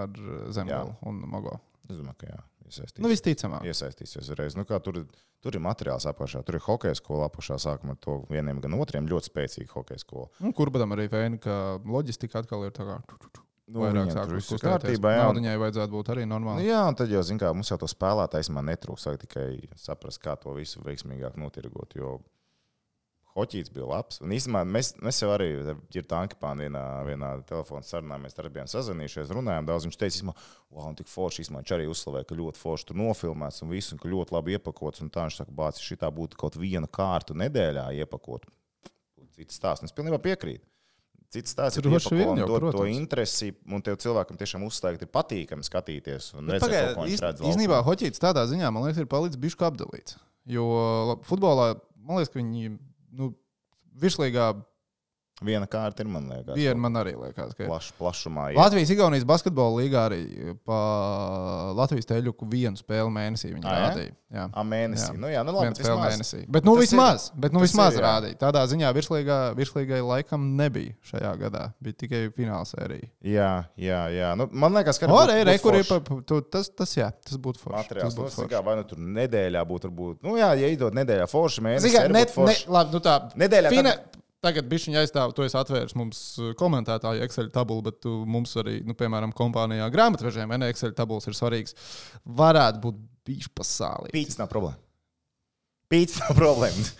[0.00, 0.22] ar
[0.56, 1.60] Zemgālu un Mogo?
[1.88, 3.02] Es domāju, ka jā, iesaistīsies.
[3.04, 3.66] Nu, visticamāk.
[3.68, 4.56] iesaistīsies uzreiz.
[4.56, 5.02] Nu, tur,
[5.42, 7.58] tur ir materiāls apakšā, tur ir hokeja skola apakšā.
[7.60, 10.30] Sākumā to vieniem, gan otriem ļoti spēcīga hokeja skola.
[10.40, 13.94] Un kurbatam arī vēna, ka loģistika atkal ir tā kā tu, tu, tu, Nu, vairāk
[14.02, 14.70] viņiem tur sāk viss ir kustēties.
[14.98, 15.26] kārtībā, jā.
[15.28, 16.64] Naudiņai vajadzētu būt arī Nu, normāli.
[16.66, 19.04] jā, un tad jau, zin, kā, mums jau to spēlētājs man netrūks.
[19.06, 19.44] Vajag tikai
[19.78, 21.94] saprast, kā to visu veiksmīgāk notirgot.
[21.94, 22.16] Jo
[23.36, 24.18] Hoķīts bija labs.
[24.24, 25.48] Un īstenībā mēs, mēs jau arī
[25.94, 28.18] ir tankipānā vienā, vienā telefona sarunā.
[28.18, 29.86] Mēs arī bijām sazvanījušies, runājām daudz.
[29.86, 30.34] Viņš teica, ka
[30.74, 34.02] wow, tik forši īstenībā viņš arī uzslavēja, ka ļoti forši tur nofilmēts un viss, un
[34.02, 35.04] ka ļoti labi iepakots.
[35.04, 38.50] Un tā viņš saka, bācis, šī tā būtu kaut viena kārta nedēļā iepakot.
[39.38, 39.86] Cits stāsts.
[39.86, 40.66] Es pilnībā piekrītu.
[41.30, 42.96] Cits stāsts ir vien iepakot un jau, dot to protams.
[42.98, 46.32] interesi, un tev cilvēkam tiešām uzslēgt ir patīkami skatīties.
[47.78, 47.86] laukumā.
[47.86, 50.18] hoķītis tādā ziņā, man liekas, ir palicis bišķi apdalīts.
[50.50, 50.66] Jo
[51.28, 52.72] futbolā, man liekas, ka viņi
[53.12, 53.32] nu,
[54.00, 54.52] virslīgā
[55.40, 57.68] Viena kārta ir, man liekas, Viena man arī liekas, ka ir.
[57.70, 58.50] plaš, plašumā.
[58.52, 58.58] iet.
[58.60, 60.80] Latvijas Igaunijas basketbola līgā arī pa
[61.78, 63.76] Latvijas teļuku vienu spēli mēnesī viņi jā?
[63.86, 64.12] rādīja.
[64.30, 64.44] Jā.
[64.52, 65.08] A, mēnesī.
[65.14, 65.18] Jā.
[65.18, 66.40] Nu, jā, nu, labi, spēli mēnesī.
[66.54, 68.10] Bet nu Tas vismaz, ir- bet, nu, vismaz ir, jā.
[68.10, 68.36] rādīja.
[68.42, 71.64] Tādā ziņā virslīgā, virslīgai laikam nebija šajā gadā.
[71.82, 73.08] Bija tikai fināla sērija.
[73.24, 73.50] Jā,
[73.80, 74.30] jā, jā.
[74.38, 77.76] Nu, man liekas, ka Arī būtu rekurī, forši tas, tas, jā, tas būtu forši.
[77.80, 78.12] materiāls.
[78.12, 78.52] Tas Nu, būtu zinu, forši.
[78.54, 81.88] kā, vai nu tur nedēļā būtu, varbūt, nu jā, ja iedod nedēļā forši mēnesī.
[81.88, 83.16] Zini, kā, arī ne, būtu ne, labi, nu tā.
[83.34, 88.00] Nedēļā Fina, tad- tagad bišķiņa aizstāv, to es atvēru mums uh, komentētāju Excel tabulu, bet
[88.04, 91.76] tu, mums arī, nu, piemēram, kompānijā grāmatvežiem, vai ne, Excel tabulas ir svarīgs.
[92.40, 94.14] Varētu būt bišķi pasālī.
[94.16, 94.80] Pīcis nav problēma.
[95.90, 96.90] Pīcis nav problēma.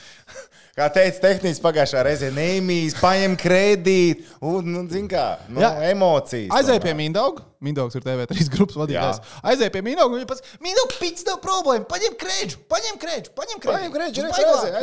[0.80, 5.74] Kā teica tehnicis pagājušā reizē, neimīs, paņem kredītu, un, nu, zin kā, nu, Jā.
[5.90, 6.48] emocijas.
[6.48, 6.80] Tomēr.
[6.84, 7.44] pie Mindauga.
[7.60, 9.18] Mindaugs ir TV3 grupas vadītājs.
[9.50, 10.16] Aizēja pie Mindauga.
[10.16, 11.84] Viņa pats, Mindaugs, pits nav problēma.
[11.90, 13.76] Paņem krēģu, paņem krēģu, paņem krēģu.
[13.76, 14.24] Paņem kredītu,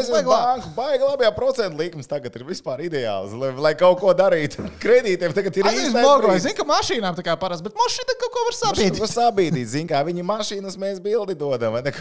[0.04, 0.30] uz baigā.
[0.36, 4.68] banku, baigi labajā procentu likums tagad ir vispār ideāls, lai, lai kaut ko darītu.
[4.84, 6.28] Kredītiem tagad ir Mogo.
[6.28, 6.44] brīdis.
[6.44, 8.82] Es zinu, ka mašīnām tā kā parasti, bet mašīna kaut ko var.
[8.84, 11.80] Viņš to sabīdīt, zina, kā viņa mašīnas mēs bildi dodam.
[11.80, 11.96] vai ne?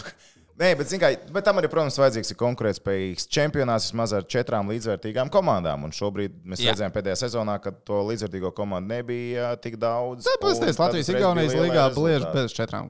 [0.57, 5.29] Nē, bet, kā, bet tam arī, protams, vajadzīgs ir konkurētspējīgs čempionāts vismaz ar četrām līdzvērtīgām
[5.33, 5.85] komandām.
[5.85, 6.73] Un šobrīd mēs Jā.
[6.73, 10.25] redzējām pēdējā sezonā, ka to līdzvērtīgo komandu nebija ā, tik daudz.
[10.25, 12.89] Tāpēc un es tad Latvijas uzreiz Igaunijas bija lielie līgā bliež bez četrām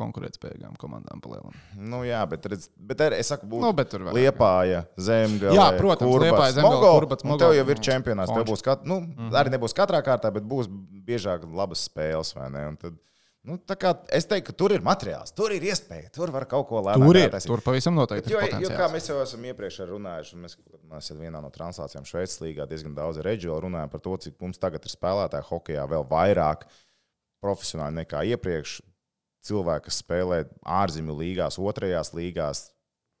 [0.00, 1.58] konkurētspējīgām komandām palielināt.
[1.76, 5.58] Nu, jā, bet, redz, bet arī, es saku, būtu Nu, bet tur vēl- Liepāja, Zemgale,
[5.58, 7.42] Jā, protams, Liepāja, Zemgale, Kurbats, Mogo.
[7.42, 8.32] Tev jau ir čempionāts.
[8.32, 9.36] Tev būs kat, nu, mm -hmm.
[9.42, 12.34] Arī nebūs katrā kārtā, bet būs biežāk labas spēles.
[12.34, 12.68] vai ne?
[12.68, 12.94] Un Tad,
[13.48, 16.68] nu, tā kā es teiktu, ka tur ir materiāls, tur ir iespēja, tur var kaut
[16.68, 17.06] ko lēnāt.
[17.06, 17.36] Tur ir.
[17.46, 20.58] Tur pavisam noteikti Jo, ir jo, kā mēs jau esam iepriekš runājuši, un mēs,
[20.92, 24.60] mēs vienā no translācijām Šveices līgā diezgan daudz ar reģionu runājam par to, cik mums
[24.60, 26.66] tagad ir spēlētāji hokeja vēl vairāk
[27.40, 28.80] profesionāli nekā iepriekš.
[29.40, 32.66] Cilvēki, kas spēlē ārzemju līgās, otrajās līgās,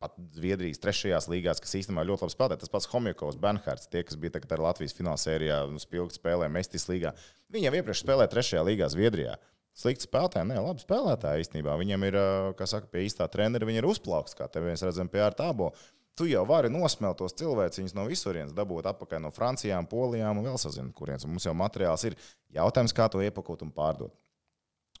[0.00, 2.58] pat Zviedrijas trešajās līgās, kas īstenībā ļoti labi spēlē.
[2.60, 6.88] Tas pats Homjakovs, Benhārds, tie, kas bija tagad ar Latvijas finālsērijā un spilgti spēlē Mestis
[6.88, 7.12] līgā.
[7.52, 9.38] Viņi jau iepriekš spēlēja trešajā līgā Zviedrijā.
[9.80, 11.76] Slikti spēlētāji, ne, labi spēlētāji īstenībā.
[11.80, 12.18] Viņiem ir,
[12.58, 15.70] kā saka, pie īstā trenera, viņi ir uzplaukts, kā te mēs redzam pie ārtābo.
[16.18, 20.58] Tu jau vari nosmelt tos cilvēkus no visurienes, dabūt atpakaļ no Francijām, Polijām un vēl
[20.60, 21.24] sazinu, kurienes.
[21.24, 22.18] Mums jau materiāls ir
[22.52, 24.12] jautājums, kā to iepakot un pārdot.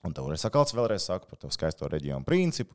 [0.06, 2.72] Un tev ir sakals vēlreiz saka par to skaisto reģionu principu.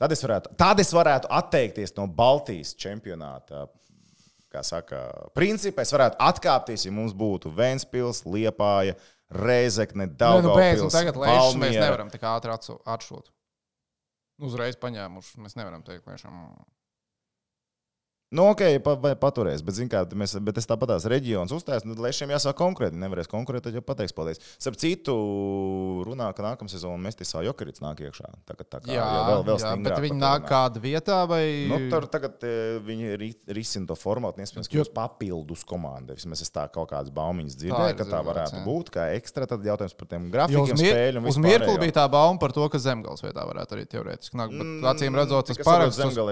[0.00, 3.66] Tad es varētu, tad es varētu atteikties no Baltijas čempionāta.
[4.52, 5.02] Kā saka,
[5.36, 8.94] principā es varētu atkāpties, ja mums būtu Vēnspils, Liepāja,
[9.34, 13.32] Reizekne, Nē, nu, Daugavpils, beidz, nu, tagad lēšas mēs nevaram tik ātri atšūt.
[14.36, 15.40] Nu, Uzreiz paņēmuši.
[15.42, 16.36] Mēs nevaram teikt, lēšam.
[18.34, 21.84] Nu, ok, pa, vai paturēs, bet, zin, kā, mēs, bet es tāpat tās reģionus uzstāju,
[21.86, 22.98] tad lēšiem jāsāk konkrēti.
[22.98, 24.40] Nevarēs konkrēti, tad jau pateiks, paldies.
[24.58, 25.14] Starp citu,
[26.02, 28.26] runā, ka nākamā sezona mēs tiesā Jokarits nāk iekšā.
[28.48, 31.44] Tā, kā- tā kā Jā, vēl, vēl jā bet viņi nāk kādā vietā vai.
[31.70, 34.42] Nu, tur tagad e, viņi ri- risina to formātu.
[34.42, 36.18] Iespējams, ka Jo- būs papildus komanda.
[36.18, 38.64] Vismaz es tā kaut kādas baumiņas Tā dzirdēju, ir ka tā varētu jā.
[38.66, 38.90] būt.
[38.90, 42.40] Kā ekstra, tad jautājums par tiem Jo grafikiem, spēļu un uz mirkli bija tā bauma
[42.42, 44.50] par to, ka zemgals vietā varētu arī teorētiski nākt.
[44.50, 45.56] Bet, Mm, acīm redzot, tas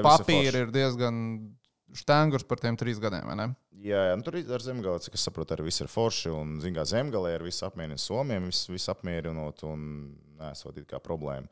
[0.03, 0.61] papīra forši.
[0.67, 1.55] ir diezgan
[1.95, 3.27] štangurs par tiem trīs gadiem.
[3.31, 3.49] vai ne?
[3.85, 6.31] Jā, jā nu, tur ar zemgāli, cik es saprotu, arī viss ir forši.
[6.33, 10.99] Un, zin, kā zemgālē ir viss apmierināts Somijam, viss, viss apmierinot un nesot it kā
[11.05, 11.47] problēma.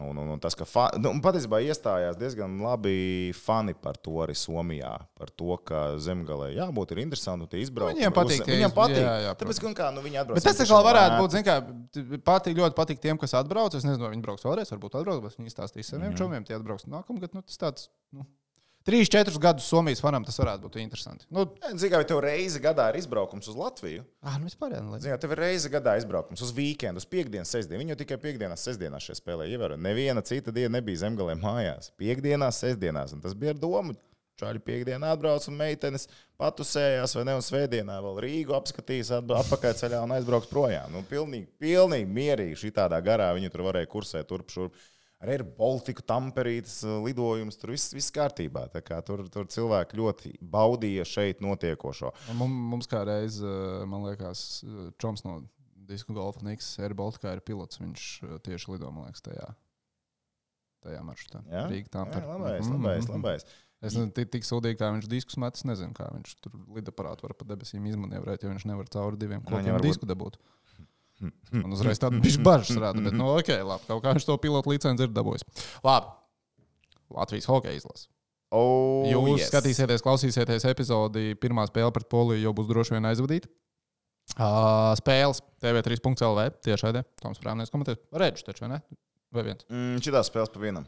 [0.00, 0.86] Un, un, un tas, ka fa...
[0.96, 4.92] nu, patiesībā iestājās diezgan labi fani par to arī Somijā.
[5.20, 7.98] Par to, ka zemgālē jābūt ir interesanti un tie izbraukumi.
[8.00, 9.02] Viņiem patīk uz- Viņiem patīk.
[9.04, 10.40] jā, jā, Tāpēc, ka, kā, nu, viņi atbrauc.
[10.40, 13.76] Bet tas atkal varētu būt, zināmā mērā, patīk, ļoti patīk tiem, kas atbrauc.
[13.76, 16.16] Es nezinu, vai viņi brauks vēlreiz, varbūt atbrauks, bet viņi izstāstīs saviem Mhm.
[16.22, 17.36] čomiem, tie atbrauks nākamgad.
[17.36, 18.24] Nu, tas tāds, nu,
[18.86, 21.26] trīs, četrus gadus Somijas fanam tas varētu būt interesanti.
[21.30, 24.04] Nu, Zini, kā tev reizi gadā ir izbraukums uz Latviju.
[24.22, 27.06] ah, nu vispār, jā, nu, lai- Zini, tev ir reizi gadā izbraukums uz weekendu, uz
[27.06, 27.82] piekdienas, sestdienu.
[27.84, 29.54] Viņi jau tikai piekdienās, sestdienās šeit spēlēja.
[29.56, 31.92] Ievērojami, neviena cita diena nebija zemgālē mājās.
[31.98, 33.12] Piekdienās, sestdienās.
[33.14, 33.94] Un tas bija ar domu.
[34.40, 36.06] Čāļi piekdienā atbrauc un meitenes
[36.40, 37.34] patusējās, vai ne?
[37.38, 40.88] Un svētdienā vēl Rīgu apskatīs, atpakaļ ceļā un aizbrauks projām.
[40.90, 43.28] Nu, pilnīgi, pilnīgi mierīgi šī tādā garā.
[43.36, 44.74] Viņi tur varēja kursēt turp šurp.
[45.22, 47.54] Ar Baltiku, Tamperītas uh, lidojumus.
[47.60, 48.64] Tur viss, viss kārtībā.
[48.82, 52.10] Kā Tur, tur cilvēki ļoti baudīja šeit notiekošo.
[52.34, 55.40] Mums, mums kā reiz, eh, man liekas, eh, Čoms no
[55.82, 57.78] Disku golfa Niks, Air Baltica ir pilots.
[57.78, 59.46] Viņš eh, tieši lido, man liekas, tajā,
[60.86, 61.42] tajā maršrutā.
[61.50, 61.66] Jā?
[61.70, 62.26] Rīga Jā, Tampere.
[62.26, 63.14] labais, Mhm, labais, mhm.
[63.22, 63.46] labais.
[63.82, 65.56] Es nezinu, tik, tik sūdīgi, kā viņš diskus met.
[65.58, 69.42] Es nezinu, kā viņš tur lidaparātu var pa debesīm izmanevrēt, jo viņš nevar cauri diviem
[69.42, 70.36] varbūt- disku dabūt.
[71.22, 74.72] Un uzreiz tādu bišķi bažas rada, bet, nu, ok, labi, kaut kā viņš to pilotu
[74.72, 75.44] licenci ir dabūjis.
[75.86, 76.10] Labi.
[77.12, 78.08] Latvijas hokeja izlase.
[78.52, 79.50] Oh, Jūs yes.
[79.52, 81.32] skatīsieties, klausīsieties epizodi.
[81.40, 83.48] Pirmā spēle pret Poliju jau būs droši vien aizvadīta.
[84.36, 87.02] Uh, spēles TV3.CLV tiešraidē.
[87.20, 87.98] Toms Prāmnieks komentēs.
[88.12, 88.80] Redzu taču, vai ne?
[89.32, 89.64] Vai viens?
[89.72, 90.84] Mm, Šitās spēles pa vienam.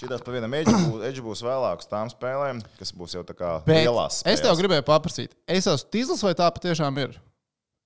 [0.00, 3.32] Šitās pa vienam edži būs, edži būs vēlāk uz tām spēlēm, kas būs jau tā
[3.36, 4.40] kā Bet lielās spēles.
[4.40, 7.16] es tev gribēju paprasīt, es esmu tīzlis vai tā patiešām ir?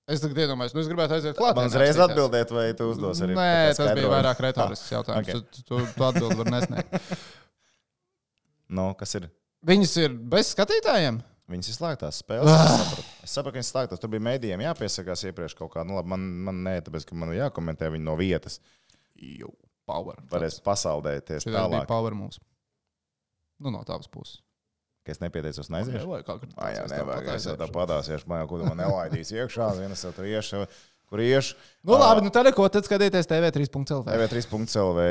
[0.09, 1.57] Es tagad iedomājos, nu es gribētu aiziet klāt.
[1.57, 3.35] Man uzreiz atbildēt, vai tu uzdos arī?
[3.37, 4.13] Nē, tas bija skaidrojumu?
[4.15, 5.29] vairāk retorisks jautājums.
[5.29, 5.51] ok.
[5.53, 6.95] Tu, tu, tu atbildi var nesniegt.
[8.69, 9.23] Nu, kas ir?
[9.65, 11.15] Viņas ir bez skatītājiem?
[11.49, 12.51] Viņas ir slēgtās spēles.
[12.53, 14.01] Es sapratu, es sapratu, ka viņas slēgtās.
[14.03, 15.81] Tur bija mēdījiem jāpiesakās iepriekš kaut kā.
[15.87, 18.59] Nu, labi, man, man nē, tāpēc, ka man jākomentē viņi no vietas.
[19.17, 19.49] Jū,
[19.89, 20.21] power.
[20.29, 21.89] Varēs bija tālāk.
[21.89, 22.37] power mūs.
[23.59, 24.37] Nu, no tavas puses.
[25.09, 26.05] Ka es nepieteicos un aiziešu.
[26.11, 27.29] Vai kā Ah, jā, es nevajag.
[27.35, 29.71] Es jau tā padāsiešu, man jau kur man nelaidīs iekšā.
[29.79, 30.63] Vienas jau tur iešu,
[31.09, 31.57] kur iešu.
[31.81, 34.05] Nu, labi, nu tad ko tad skatieties TV3.CLV.
[34.13, 35.07] TV3.CLV.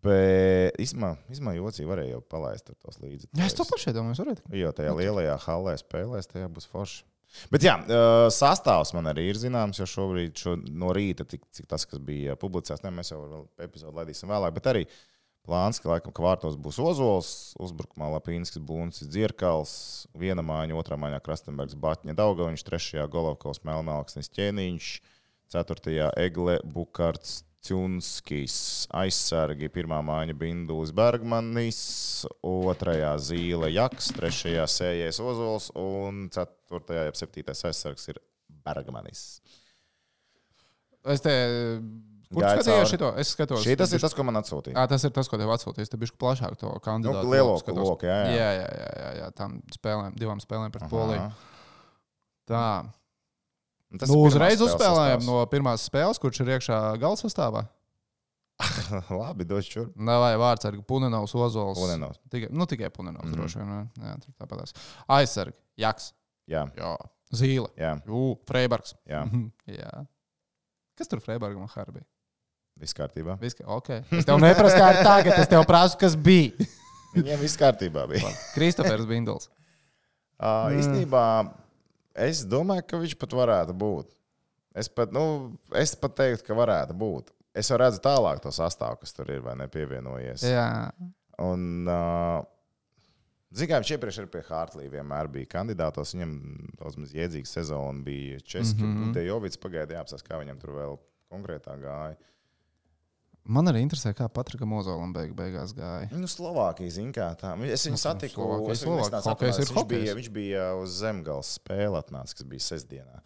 [0.00, 3.28] Bet īstenībā, īstenībā jocīgi varēja jau palaist tos līdzi.
[3.36, 4.44] Jā, es to pašu iedomājos, varētu.
[4.56, 7.02] Jo tajā lielajā halē spēlēs, tajā būs forši.
[7.52, 7.76] Bet jā,
[8.34, 12.34] sastāvs man arī ir zināms, jo šobrīd šo, no rīta, cik, cik tas, kas bija
[12.40, 14.82] publicēts, ne, mēs jau epizodu laidīsim vēlāk, bet arī
[15.46, 17.30] plāns, ka laikam ka vārtos būs Ozols,
[17.62, 19.72] uzbrukumā Lapīnskis, Buncis, Dzirkals,
[20.18, 24.90] viena māja, otrā mājā Krastenbergs, Batņa, Daugaviņš, trešajā Golovkovs, Melnāksnis, Ķēniņš,
[25.52, 31.80] ceturtajā Egle, Bukarts, Cunskis, aizsargi, pirmā māja Bindulis Bergmanis,
[32.46, 38.22] otrajā zīle Jaks, trešajā sējais Ozols un ceturtajā, jeb septītais aizsargs ir
[38.64, 39.26] Bergmanis.
[41.04, 41.34] Es te.
[42.30, 42.90] Kur skatījos cauri.
[42.92, 43.08] šito?
[43.18, 43.62] Es skatos.
[43.66, 44.76] Šī tas ir tas, ko man atsūtīja.
[44.76, 45.90] Jā, tas ir tas, ko tev atsūtīs.
[45.90, 47.26] Te bija plašāk to Nu, kandidātu.
[47.26, 48.36] lielo loku jā, jā.
[48.36, 49.30] jā, jā, jā, jā, jā.
[49.34, 50.90] Tam spēlēm, divām spēlēm pret Aha.
[50.92, 51.24] Poliju.
[52.46, 52.62] Tā.
[53.90, 57.64] Un Tas Nu, uzreiz uzspēlējām no pirmās spēles, kurš ir iekšā galvas sastāvā.
[59.10, 59.88] Labi, došu šur.
[59.96, 61.78] Vai vārds ar Punenovs, Ozols.
[61.80, 62.20] Punenovs.
[62.30, 63.34] Tikai, nu, tikai Punenovs mm.
[63.34, 63.90] droši vien.
[64.04, 64.76] Jā, tāpatās.
[65.10, 65.56] Aizsargi.
[65.80, 66.12] Jaks.
[66.50, 66.94] Jā, Jā.
[67.34, 67.68] Zīle.
[67.78, 68.94] jā, Jū, Freibergs.
[69.08, 69.24] jā.
[69.26, 70.06] Mhm, Jā.
[70.98, 72.02] Kas tur Freibergam un Harbī?
[72.80, 73.34] Viss kārtībā.
[73.40, 74.00] Viss, ka- okay.
[74.16, 75.34] Es tev neprasu, kā ir tagad.
[75.42, 76.52] Es tev prasu, kas bija.
[77.14, 78.30] Viņiem viss kārtībā bija.
[78.54, 79.50] Kristofers Bindls.
[80.40, 80.78] Uh, Mm.
[80.80, 81.24] īstenībā
[82.28, 84.08] es domāju, ka viņš pat varētu būt.
[84.80, 87.28] Es pat, nu, es pat teiktu, ka varētu būt.
[87.52, 90.44] Es jau redzu tālāk to sastāvu, kas tur ir vai nepievienojies.
[90.46, 90.92] Jā.
[91.42, 92.40] Un, uh,
[93.50, 96.12] Zinām, viņš iepriekš arī pie Hartlīja vienmēr bija kandidātos.
[96.14, 96.34] Viņam
[96.78, 98.78] daudz maz jēdzīga sezona bija Česka.
[98.84, 98.92] Mm.
[99.00, 99.14] -hmm.
[99.16, 100.94] Dejovits pagaidīja jāapsaka, kā viņam tur vēl
[101.34, 102.14] konkrētāk gāja.
[103.48, 106.10] Man arī interesē, kā Patrikam Ozolam beig beigās gāja.
[106.12, 107.54] Nu, Slovākija, zina, kā tā.
[107.66, 108.44] Es viņu Nu, satiku.
[108.44, 109.22] Slovākija, es viņu Slovākija.
[109.32, 110.16] Hokejs ir viņš, bija, hokejs.
[110.20, 113.22] viņš bija uz zemgales spēle atnācis, kas bija sestdienā.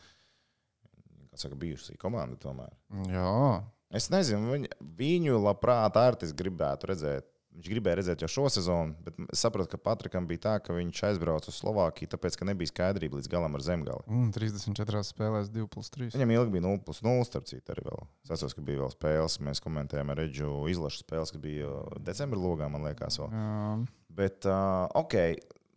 [1.35, 2.71] Kā saka, bijusi komanda tomēr.
[3.11, 3.63] Jā.
[3.95, 7.29] Es nezinu, viņu, viņu labprāt, Artis gribētu redzēt.
[7.55, 11.03] Viņš gribēja redzēt jau šo sezonu, bet es saprotu, ka Patrikam bija tā, ka viņš
[11.07, 14.03] aizbrauca uz Slovākiju, tāpēc, ka nebija skaidrība līdz galam ar zemgali.
[14.11, 16.11] Un 34 spēlēs 2 plus 3.
[16.17, 18.03] Viņam ilgi bija 0, plus 0, starp citu, arī vēl.
[18.27, 19.39] Es atceros, ka bija vēl spēles.
[19.47, 21.71] Mēs komentējām ar Reģu izlašu spēles, kas bija
[22.03, 23.21] decembrī logā, man liekas.
[23.23, 23.31] Vēl.
[23.39, 23.77] Jā.
[24.19, 25.15] Bet, uh, ok,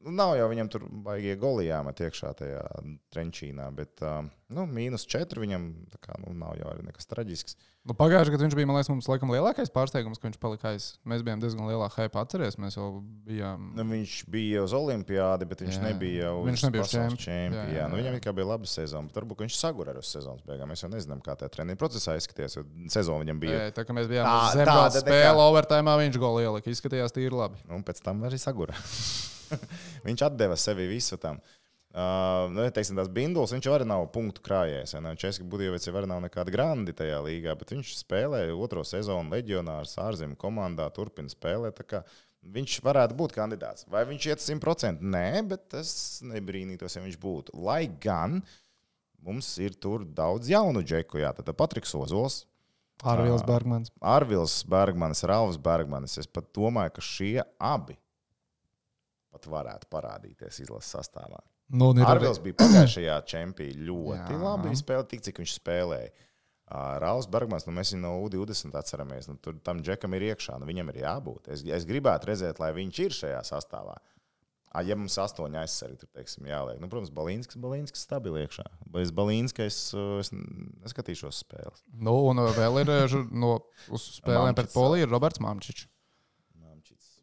[0.07, 2.63] nu, nav jau viņam tur baigie goli jāmet iekšā tajā
[3.13, 5.65] trenčīnā, bet nu, mīnus 4 viņam
[5.99, 7.57] kā, nu, nav jau arī nekas traģisks.
[7.87, 10.87] Nu, Pagājušajā gadā viņš bija liekas, mums laikam lielākais pārsteigums, ka viņš palika aiz.
[11.07, 12.57] Mēs bijām diezgan lielā hype atceries.
[12.59, 12.87] Mēs jau
[13.23, 13.69] bijām.
[13.79, 15.83] Nu, viņš bija uz Olimpiādi, bet viņš Jā.
[15.85, 17.23] nebija uz Viņš nebija pasaules čempi.
[17.29, 17.71] čempionu.
[17.71, 20.67] Jā, jā, nu, viņam bija laba sezona, bet varbūt viņš sagura arī uz sezonas beigām.
[20.67, 23.63] Mēs jau nezinām, kā tā treniņa procesā izskatījās, jo sezona viņam bija.
[23.69, 26.75] Jā, tā kā mēs bijām Tā- tāda spēle, nekā- overtime viņš goli ielika.
[26.75, 27.55] Izskatījās tīri labi.
[27.71, 28.75] Un pēc tam arī sagura.
[30.07, 31.39] viņš atdeva sevi visu tam.
[31.97, 34.93] Uh, nu, teiksim, tās binduls, viņš arī nav punktu krājējis.
[35.17, 40.37] Česka Budjovics jau nav nekāda grandi tajā līgā, bet viņš spēlē otro sezonu leģionārs ārzemju
[40.37, 41.81] komandā, turpina spēlēt.
[42.47, 43.87] Viņš varētu būt kandidāts.
[43.89, 45.01] Vai viņš iet 100%?
[45.01, 47.57] Nē, bet es nebrīnītos, ja viņš būtu.
[47.65, 48.43] Lai gan
[49.25, 52.43] mums ir tur daudz jaunu džeku, jā, tad Patriks Ozols,
[53.03, 53.91] Arvils Bergmans.
[54.01, 56.17] Arvils Bergmanis, Rāvs Bergmanis.
[56.21, 57.97] Es pat domāju, ka šie abi
[59.37, 61.39] pat varētu parādīties izlases sastāvā.
[61.77, 64.39] Nu, Arvils bija pagājušajā čempionā ļoti Jā.
[64.43, 66.11] labi spēlējis, tik cik viņš spēlēja.
[66.67, 69.29] Rāvs Bergmans, nu mēs viņu no U20 atceramies.
[69.29, 71.47] Nu, tur tam džekam ir iekšā, nu viņam ir jābūt.
[71.55, 73.95] Es, es gribētu redzēt, lai viņš ir šajā sastāvā.
[74.75, 76.81] Ā, Ja mums astoņi aizsargi, tur teiksim, jāliek.
[76.83, 78.65] Nu, protams, Balīnskis, Balīnskis stabili iekšā.
[78.91, 81.85] Bez Balīnska es, uh, es neskatīšos spēles.
[81.95, 83.55] Nu, un vēl ir eh, no
[83.87, 84.73] uz spēlēm pret.
[84.75, 85.87] Poliju ir Roberts Mamčičs.
[86.59, 87.15] Mamčits,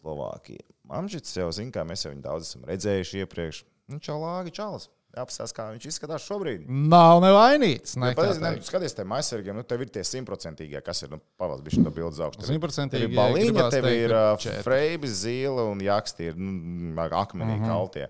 [0.00, 0.64] Slovākija.
[0.90, 3.60] Mamčits jau zina, kā mēs jau viņu daudz esam redzējuši iepriekš.
[3.90, 4.88] Nu, čalāgi, čalis.
[5.10, 6.68] Jāapstāsta, kā viņš izskatās šobrīd.
[6.70, 7.96] Nav nevainīgs.
[7.98, 11.18] Nu, Ne, Patiesi, ne, skaties, te aizsargiem, nu, tev ir tie simtprocentīgie, kas ir, nu,
[11.40, 12.44] pavals bija šī bildes augsts.
[12.44, 13.08] Tev ir Simtprocentīgi.
[13.16, 17.66] balīņa, tev ir uh, freibis, zīle un jaksti ir nu, akmenī Mhm.
[17.66, 18.06] kaltie.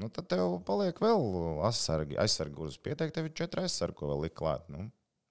[0.00, 4.22] Nu, tad tev paliek vēl aizsargi, aizsargi kurus pieteikt, tev ir četri aizsargi, ko vēl
[4.24, 4.64] likt klāt.
[4.72, 4.88] Nu,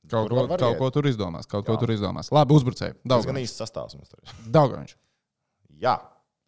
[0.10, 1.46] Kaut, ko, kaut ko tur izdomās.
[1.50, 1.80] Kaut ko Jā.
[1.82, 2.30] tur izdomās.
[2.32, 2.96] Labi, uzbrucēji.
[3.02, 3.42] Tas gan Daudz.
[3.44, 4.20] īsts sastāvs mums tur.
[4.24, 4.52] ir.
[4.54, 4.96] Daudzs.
[5.82, 5.98] Jā,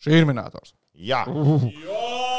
[0.02, 0.74] Šī ir minētājs.
[0.98, 1.24] jā.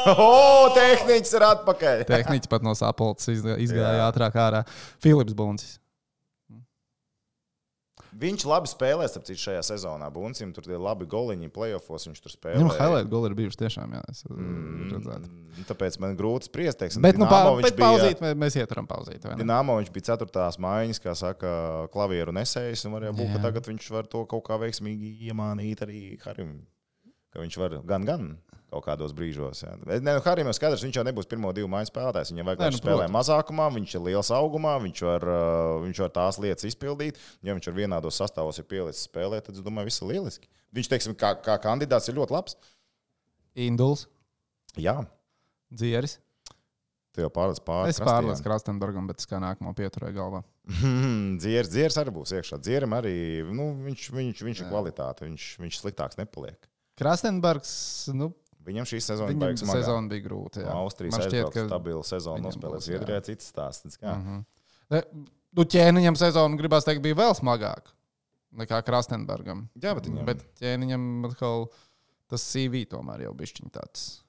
[0.03, 2.01] O, tehniķis ir atpakaļ.
[2.11, 4.65] Tehniķis pat no sapulces izgā- izgāja ātrāk ārā.
[4.99, 5.77] Filips Buncis.
[8.13, 10.05] Viņš labi spēlē, starp citu, šajā sezonā.
[10.13, 12.59] Buncim tur ir labi goliņi, playoffs viņš tur spēlē.
[12.59, 13.95] Viņam highlight goli ir bijuši tiešām.
[13.97, 14.91] Jā, es, mm.
[14.99, 16.77] Mm, Tāpēc man grūti spriest.
[16.83, 19.23] Teiksim, Bet, nu, Dinamo bet bija- pauzīt, mē- mēs ieturam pauzīt.
[19.25, 19.41] vai ne?
[19.41, 21.55] Dienāmo viņš bija ceturtās maiņas, kā saka,
[21.95, 22.85] klavieru nesējis.
[22.85, 23.43] un Varēja būt, ka Jā.
[23.47, 26.53] tagad viņš var to kaut kā veiksmīgi iemānīt arī Harim.
[27.33, 28.27] Ka viņš var gan, gan
[28.73, 29.63] kaut kādos brīžos.
[29.65, 29.75] Jā.
[29.85, 32.31] Ne, nu, Harim jau skaidrs, viņš jau nebūs pirmo divu maiņu spēlētājs.
[32.33, 33.15] Viņam vajag, Nē, lai nu, viņš spēlē protams.
[33.17, 37.19] mazākumā, viņš ir liels augumā, viņš var, uh, viņš var tās lietas izpildīt.
[37.45, 40.49] Ja viņš ar vienādos sastāvos ir pielicis spēlēt, tad es domāju, viss ir lieliski.
[40.73, 42.57] Viņš, teiksim, kā, kā kandidāts ir ļoti labs.
[43.53, 44.07] Induls,
[44.81, 44.95] Jā,
[45.69, 46.15] Dzieris.
[47.13, 47.91] tu jau pārlec pāri.
[47.93, 50.41] Es pārlieku Krastenbergam, bet es kā nākamo pieturēju galvā.
[51.41, 52.57] Dzieris, dzieris arī būs iekšā.
[52.57, 53.13] Dzierim arī
[53.53, 55.27] nu, viņš, viņš, viņš ir kvalitāte.
[55.29, 56.57] Viņš, viņš sliktāks nepaliek.
[57.03, 57.73] Krastenbergs,
[58.15, 58.31] nu,
[58.63, 59.75] Viņam šī sezona viņam smagā.
[59.81, 60.61] sezona bija grūta.
[60.63, 60.71] Jā.
[60.79, 61.17] Austrijas
[62.07, 62.95] sezonu, viņam nospēlēs būs, jā.
[62.97, 63.97] Zviedrijā cits stāsts.
[63.99, 64.45] Mm Mhm.
[64.89, 65.03] Ne,
[65.55, 67.91] Nu, ķēniņam sezona, gribās teikt, bija vēl smagāka
[68.57, 69.67] nekā Krastenbergam.
[69.77, 71.67] Jā, bet viņam- bet ķēniņam atkal
[72.27, 74.22] tas CV tomēr jau bišķiņ tāds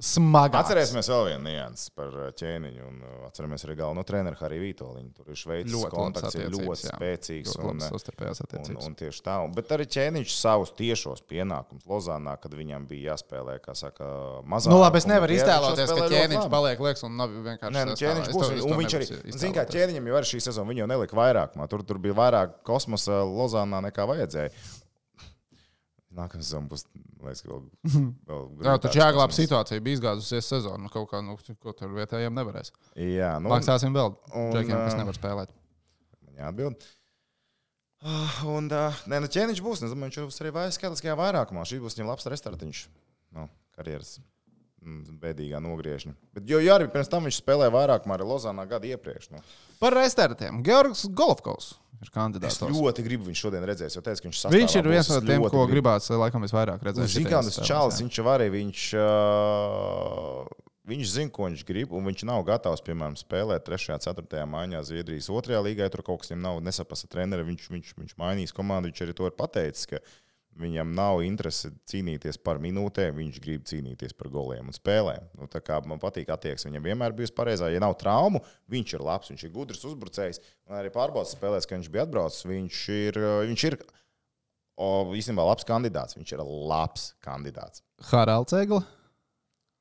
[0.00, 0.58] smagāks.
[0.64, 2.86] Atcerēsimies vēl vienu niansu par uh, ķēniņu.
[2.88, 5.10] Un, uh, atceramies arī galveno treneru Hariju Vitoļiņu.
[5.16, 6.94] Tur ir šveicis Ļoti kontakts, ir ļoti jā.
[6.94, 7.54] spēcīgs.
[7.58, 8.88] Ļoti Un, uh, savstarpējās Un, attiecības.
[8.88, 13.58] un tieši tā, un, bet arī ķēniņš savus tiešos pienākumus Lozānā, kad viņam bija jāspēlē,
[13.64, 14.10] kā saka,
[14.48, 14.74] mazāk.
[14.74, 17.76] Nu, labi, es nevaru iztēloties, ka ķēniņš paliek liekas un nav vienkārši.
[17.76, 18.52] Nē, nu, ķēniņš būs.
[18.56, 21.58] Un to viņš arī, zina, kā ķēniņam jau ar šī sezona, viņa jau nelika vairāk.
[21.70, 24.54] Tur, tur bija vairāk kosmosa Lozānā nekā vajadzēja.
[26.10, 26.82] Nākamā sezona būs,
[27.22, 27.60] liekas, vēl.
[28.26, 29.40] vēl Jā, taču grūtāks jāglāb kosmos.
[29.44, 29.82] situācija.
[29.86, 30.80] Bija izgāzusies sezona.
[30.82, 32.72] Nu, kaut kā, nu, ko tur vietējiem nevarēs.
[32.98, 34.10] Jā, nu, Maksāsim vēl
[34.56, 35.52] džekiem, kas nevar spēlēt.
[36.26, 36.88] Man jāatbild.
[38.00, 39.84] Ah, Un, nē, nu, ķēniņš būs.
[39.84, 41.66] Es domāju, viņš būs arī vai skaitliskajā vairākumā.
[41.68, 42.82] Šī būs viņam labs restartiņš.
[43.36, 43.46] Nu,
[43.76, 44.16] karjeras
[45.20, 46.14] bēdīgā nogriežņa.
[46.36, 49.30] Bet, jo jā, arī pirms tam viņš spēlēja vairākumā arī Lozānā gadu iepriekš.
[49.34, 49.42] Nu.
[49.82, 50.62] Par restartiem.
[50.66, 52.56] Georgs Golovkovs ir kandidāts.
[52.56, 55.66] Es ļoti gribu viņu šodien redzēt, jo teicu, viņš, Viņš ir viens no tiem, ko
[55.68, 57.04] gribās laikam visvairāk redzēt.
[57.04, 60.54] Nu, Zini, kā tas šitajās čalis, viņš jau arī, viņš, uh,
[60.90, 63.98] viņš zina, ko viņš grib, un viņš nav gatavs, piemēram, spēlēt 3.
[63.98, 64.48] un 4.
[64.54, 65.60] maiņā Zviedrijas 2.
[65.68, 69.04] līgā, tur kaut kas viņam nav nesaprast ar treneri, viņš, viņš, viņš mainīs komandu, viņš
[69.04, 70.00] arī to ir pateicis, ka
[70.58, 75.30] viņam nav interese cīnīties par minūtēm, viņš grib cīnīties par goliem un spēlēm.
[75.38, 75.48] Nu,
[75.88, 77.70] man patīk attieksme, viņam vienmēr bijusi pareizā.
[77.72, 81.78] Ja nav traumu, viņš ir labs, viņš ir gudrs uzbrucējs, un arī pārbaudas spēlēs, ka
[81.78, 83.78] viņš bija atbraucis, viņš ir, viņš ir
[84.80, 86.16] o, īstenībā labs kandidāts.
[86.18, 87.84] Viņš ir labs kandidāts.
[88.10, 88.82] Haralds Egla.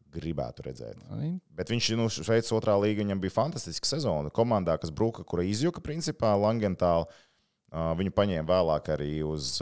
[0.09, 1.01] Gribētu redzēt.
[1.13, 4.31] Arī Bet viņš nu, Šveices otrā līga viņam bija fantastiska sezona.
[4.33, 7.05] Komandā, kas bruka, kura izjuka principā Langentālu.
[7.69, 9.59] Viņu paņēma vēlāk arī uz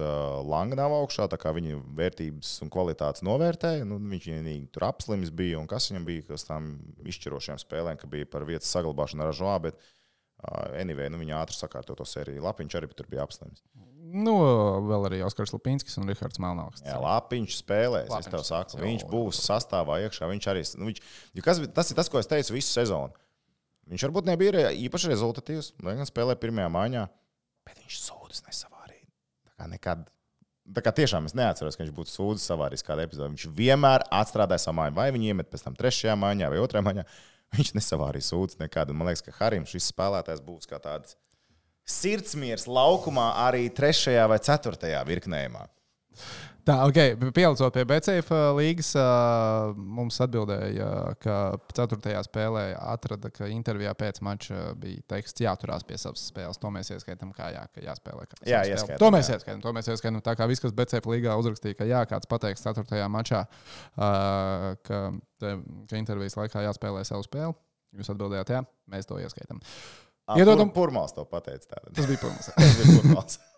[0.48, 3.84] Langnāvu augšā, tā kā viņa vērtības un kvalitātes novērtēja.
[3.88, 6.70] Nu, viņš vienīgi tur apslims bija un kas viņam bija, kas tām
[7.04, 9.84] izšķirošajām spēlēm, ka bija par vietas saglabāšanu ar Žoā, bet
[10.80, 12.46] anyway, nu, viņa ātri sakārto to sēriju.
[12.48, 13.66] Lapiņš arī tur bija apslims.
[14.08, 14.38] Nu,
[14.88, 16.86] vēl arī Oskars Lupinskis un Rihards Melnāks.
[16.88, 18.08] Jā, Lapiņš spēlēs.
[18.08, 20.30] Lapiņš es tev saku, viņš būs sastāvā iekšā.
[20.32, 21.02] Viņš arī, nu, viņš,
[21.44, 23.12] kas, tas ir tas, ko es teicu visu sezonu.
[23.92, 27.04] Viņš varbūt nebija īpaši rezultatīvs, lai gan spēlēja pirmajā maiņā,
[27.68, 29.06] bet viņš sūdzas nesavārīja.
[29.68, 30.08] Nekad.
[30.76, 33.30] Tā kā tiešām es neatceros, ka viņš būtu sūdzis savārījis kādā epizodē.
[33.32, 37.06] Viņš vienmēr atstrādāja savu māju, vai viņi iemet pēc tam trešajā maiņā vai otrajā maiņā.
[37.56, 38.92] Viņš nesavārīja sūdzes nekad.
[38.92, 41.16] Un Man liekas, ka Harim šis spēlētājs būs kā tāds
[41.88, 45.64] sirdsmiers laukumā arī trešajā vai ceturtajā virknējumā.
[46.68, 46.98] Tā, ok,
[47.32, 49.04] pielicot pie BCF līgas, ā,
[49.78, 50.88] mums atbildēja,
[51.24, 51.36] ka
[51.78, 52.12] 4.
[52.28, 56.60] spēlē atrada, ka intervijā pēc mača bija teikts, jāturās pie savas spēles.
[56.60, 58.28] To mēs ieskaitām, kā jā, ka jāspēlē.
[58.28, 59.64] Kā Jā, ieskaitām, To mēs ieskaitām.
[59.64, 60.20] To mēs ieskaitām.
[60.28, 63.00] Tā kā viss, kas BCF līgā uzrakstīja, ka jā, kāds pateiks 4.
[63.16, 63.46] mačā,
[63.96, 64.12] ā,
[64.84, 65.02] ka,
[65.40, 65.56] ka
[65.96, 67.56] intervijas laikā jāspēlē savu spēli.
[67.96, 69.64] Jūs atbildējāt, jā, mēs to ieskaitām.
[70.36, 71.64] Iedodam- Pur, Purmāls to pateica.
[71.72, 71.94] tātad.
[71.96, 72.52] Tas bija pirmais.
[72.52, 73.40] Tas bija Purmāls.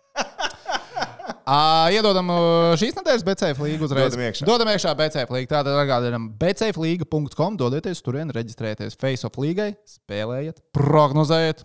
[1.40, 2.42] Uh, iedodam uh,
[2.78, 4.12] šīs nedēļas BCF līgu uzreiz.
[4.12, 4.46] Dodam iekšā.
[4.48, 5.48] Dodam iekšā BCF līgu.
[5.50, 7.56] Tātad atgādinām BCFlīga.com.
[7.60, 11.64] Dodieties turien, reģistrējieties Face-off līgai, spēlējiet, prognozējiet.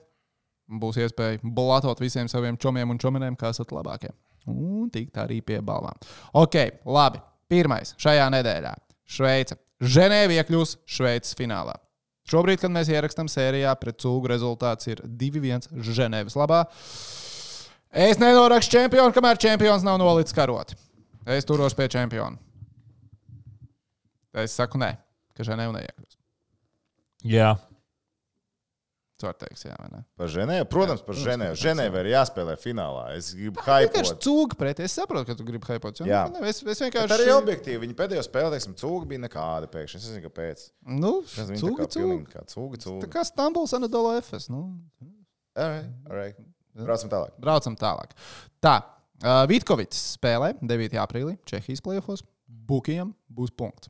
[0.82, 4.10] Būs iespēja blatot visiem saviem čomiem un čominēm, kas esat labākie.
[4.50, 5.98] Un tikt arī pie balvām.
[6.38, 6.58] Ok,
[6.90, 7.22] labi.
[7.52, 8.74] Pirmais šajā nedēļā-
[9.16, 9.60] Šveice.
[9.82, 11.76] Ženēva iekļūs Šveices finālā.
[12.26, 16.63] Šobrīd, kad mēs ierakstām sērijā, pret cūgu rezultāts ir 2-1 Ženēvas labā.
[17.96, 20.73] Es nenorakstu čempionu, kamēr čempions nav nolicis karot.
[21.25, 22.35] Es turos pie čempiona.
[24.35, 24.91] Es saku, nē,
[25.37, 26.17] ka Ženēva neiekļūs.
[27.31, 27.54] Jā.
[29.25, 29.73] Teikt, jā?
[30.19, 31.56] Par Ženēvu, protams, par protams, Ženēvu.
[31.58, 33.06] Ženēva ir jāspēlē finālā.
[33.15, 34.19] Es gribu Vienkārši hypot.
[34.21, 34.83] cūga pretī.
[34.85, 35.98] Es saprotu, ka tu gribi hypot.
[35.98, 36.25] jo, Jā.
[36.29, 37.15] nu, Es, es Bet vienkārši.
[37.15, 39.96] arī objektīvi, viņa pēdējo spēlē, teiksim, cūga bija nekāda pēkšņi.
[40.04, 40.65] Es nezinu, kāpēc.
[41.00, 43.10] Nu, Es cūga, tā kā kā cūga, Tā cūga.
[43.15, 44.50] kā Stambuls Anadolu FS.
[44.52, 44.62] Nu,
[45.56, 46.35] All right, all right.
[46.76, 47.36] Braucam tālāk.
[47.40, 48.15] braucam tālāk.
[48.63, 48.76] Tā.
[49.23, 50.98] Uh, Vitkovits spēlē 9.
[51.00, 52.26] aprīlī Čehijas plēsofos.
[52.46, 53.88] Bukijam būs punkts.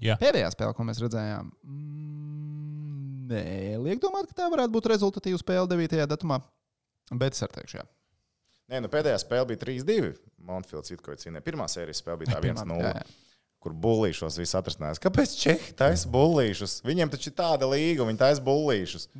[0.00, 0.16] Jā.
[0.20, 6.06] Pēdējā spēle, ko mēs redzējām, mm, neliek domāt, ka tā varētu būt rezultatīva spēle 9.
[6.08, 6.40] datumā.
[7.12, 7.84] Bet es arī teikšu, jā.
[8.70, 10.14] Nē, nu pēdējā spēle bija 3-2.
[10.46, 11.44] Montfields Itkovics cīnījās.
[11.44, 12.80] Pirmā sērijas spēle bija tā Pirmā, 1-0.
[12.86, 13.42] jā, jā.
[13.60, 15.02] Kur bullīšos viss atrasinājās.
[15.04, 16.78] Kāpēc Čehi taisa bullīšus?
[16.86, 19.10] Viņiem taču ir tāda līga, viņi taisa bullīšus.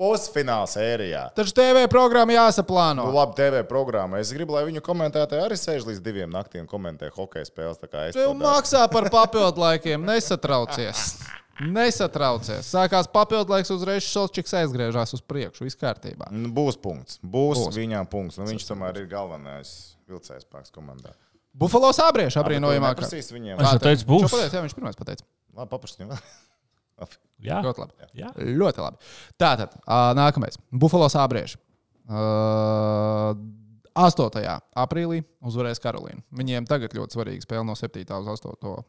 [0.00, 1.26] Pusfināla sērijā.
[1.36, 3.04] Taču TV programma jāsaplāno.
[3.10, 4.20] Nu, labi, TV programma.
[4.22, 7.76] Es gribu, lai viņu komentētāji arī sēž līdz diviem naktī un komentē hokeja spēles.
[7.82, 10.06] tā kā es Tev maksā par papildu laikiem.
[10.08, 11.18] Nesatraucies.
[11.60, 12.64] Nesatraucies.
[12.72, 15.66] Sākās papildu laiks, uzreiz Šalčiks aizgriežas uz priekšu.
[15.68, 16.30] Viss kārtībā.
[16.32, 17.20] Nu, Būs punkts.
[17.20, 17.76] Būs, Būs.
[17.76, 18.40] Viņām punkts.
[18.40, 19.74] Nu, viņš tomēr ir galvenais
[20.08, 21.12] vilcējs spēks komandā.
[21.52, 22.96] Bufalo sābrieši apbrīnojamāk.
[22.96, 23.60] Neprasīs viņiem.
[23.60, 24.30] Es jau teicu, būs.
[24.32, 25.28] Pateic, jā, viņš pirmais pateica.
[25.52, 26.08] Labi, paprasti.
[27.40, 28.08] Jā, Ļoti labi.
[28.20, 28.30] jā.
[28.36, 28.96] Ļoti labi.
[29.40, 29.76] Tātad,
[30.18, 30.58] nākamais.
[30.70, 31.56] Bufalo sābrieši.
[32.10, 33.34] Uh,
[33.94, 34.42] 8.
[34.78, 36.22] aprīlī uzvarēs Karolīnu.
[36.36, 38.04] Viņiem tagad ļoti svarīga spēle no 7.
[38.20, 38.84] uz 8.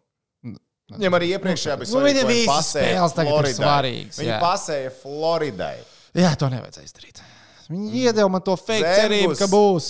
[0.92, 3.58] Viņam arī iepriekšējā bija Nu, ko viņi visas pasēja spēles tagad ir Floridai.
[3.62, 4.40] svarīgas, Viņi jā.
[4.44, 5.76] pasēja Floridai.
[6.20, 7.22] Jā, to nevajadzēja izdarīt.
[7.72, 9.88] Viņi iedeva man to fake cerību, ka būs.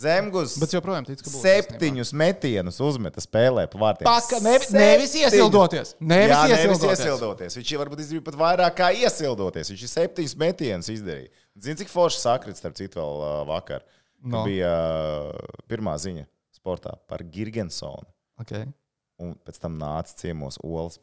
[0.00, 1.42] Būs.
[1.42, 4.08] septiņus metienus uzmeta spēlē pa vārtiem.
[4.08, 5.94] Paka, nevi, nevis iesildoties.
[6.00, 7.04] Nevis Jā, nevis iesildoties.
[7.04, 7.58] iesildoties.
[7.60, 9.72] Viņš varbūt izdarīja pat vairāk kā iesildoties.
[9.74, 11.44] Viņš ir septiņus metienus izdarījis.
[11.60, 13.84] Zini, cik forši sakrits, starp citu, vēl uh, vakar.
[14.20, 14.44] No.
[14.48, 16.24] Bija uh, pirmā ziņa
[16.56, 18.08] sportā par Girgensonu.
[18.40, 18.68] Okay.
[19.20, 20.96] Un pēc tam nāca ciemos Olas.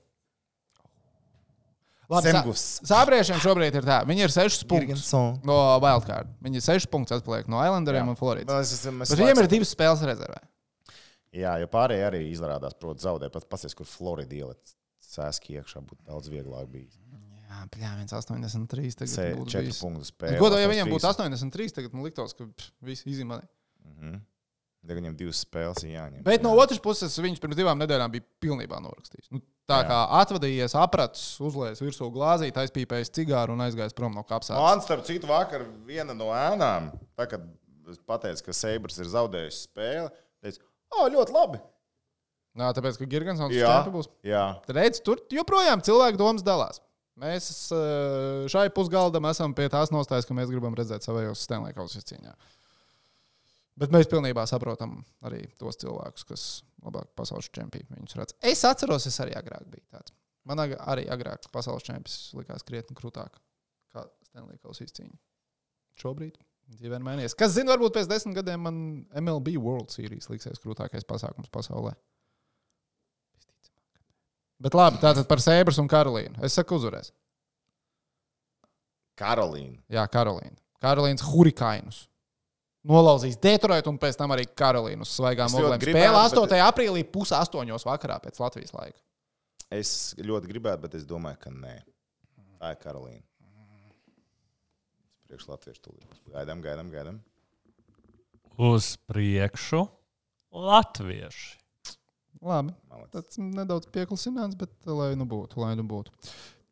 [2.08, 2.62] Labi, Zemgus.
[2.88, 3.98] Sābriešiem šobrīd ir tā.
[4.08, 5.10] Viņi ir 6 punktus
[5.44, 6.30] no Wildcard.
[6.46, 8.72] Viņi ir 6 punktus atpaliek no Islanderiem un Floridas.
[8.88, 10.40] Bet viņiem ir divas spēles rezervē.
[11.36, 13.34] Jā, jo pārējie arī izrādās, protams, zaudēt.
[13.36, 14.72] Pats pasies, kur Florida ielikt
[15.04, 16.96] sēski iekšā, būtu daudz vieglāk bijis.
[17.48, 18.96] Jā, pļāviens 83.
[19.02, 19.82] Tagad Se, būtu četru bijis.
[19.84, 20.40] punktu spēle.
[20.40, 23.48] Godā, ja viņiem būtu 83, tagad man liktos, ka pff, viss izņemami.
[23.92, 24.18] Mhm.
[24.88, 26.24] Tagad viņam divas spēles ir jāņem.
[26.24, 29.32] Bet no otras puses, viņš pirms divām nedēļām bija pilnībā norakstījis.
[29.36, 29.88] Nu, tā Jā.
[29.90, 34.62] kā atvadījies, apratis, uzlējis virsū glāzīt, aizpīpējis cigāru un aizgājis prom no kapsētas.
[34.64, 37.44] Man, starp citu, vakar viena no ēnām, tā, kad
[37.92, 40.08] es pateicu, ka Seibrs ir zaudējis spēli,
[40.44, 40.64] teica,
[40.96, 41.62] o, ļoti labi.
[42.58, 44.08] Jā, tāpēc, ka Girgensons Jā, čempi būs.
[44.26, 44.46] jā.
[44.66, 46.80] Tad redz, tur joprojām cilvēku domas dalās.
[47.18, 47.48] Mēs
[48.54, 52.34] šai pusgaldam esam pie tās nostājas, ka mēs gribam redzēt savējos Stanley Kausa cīņā.
[53.78, 56.46] Bet mēs pilnībā saprotam arī tos cilvēkus, kas
[56.86, 58.38] labāk pasaules čempioni viņus redz.
[58.42, 60.16] Es atceros, es arī agrāk biju tāds.
[60.48, 63.38] Man arī agrāk pasaules čempions likās krietni krūtāk
[63.94, 65.18] kā Stanley Kausa cīņa.
[66.02, 66.38] Šobrīd
[66.78, 67.36] dzīvē mainījies.
[67.38, 68.80] Kas zina, varbūt pēc desmit gadiem man
[69.22, 71.94] MLB World Series liksies krūtākais pasākums pasaulē.
[74.58, 76.42] Bet labi, tātad par Sēbras un Karolīnu.
[76.46, 77.12] Es saku, uzvarēs.
[79.18, 79.78] Karolīna.
[79.94, 80.58] Jā, Karolīna.
[80.82, 82.06] Karolīnas hurikānus.
[82.88, 85.82] Nolauzīs Detroitu un pēc tam arī Karolīnu uz svaigām oglēm.
[85.82, 86.62] Spēle bet- 8.
[86.64, 89.00] aprīlī pusē astoņos vakarā pēc Latvijas laika.
[89.70, 91.82] Es ļoti gribētu, bet es domāju, ka nē.
[92.62, 93.24] Tā ir Karolīna.
[95.28, 96.08] Priekš Latvijas tūlīt.
[96.32, 97.20] Gaidām, gaidām, gaidām.
[98.58, 99.84] Uz priekšu
[100.56, 101.58] Latvieši.
[102.42, 103.12] Labi, Malacis.
[103.12, 106.14] tas nedaudz pieklusināts, bet lai nu būtu, lai nu būtu.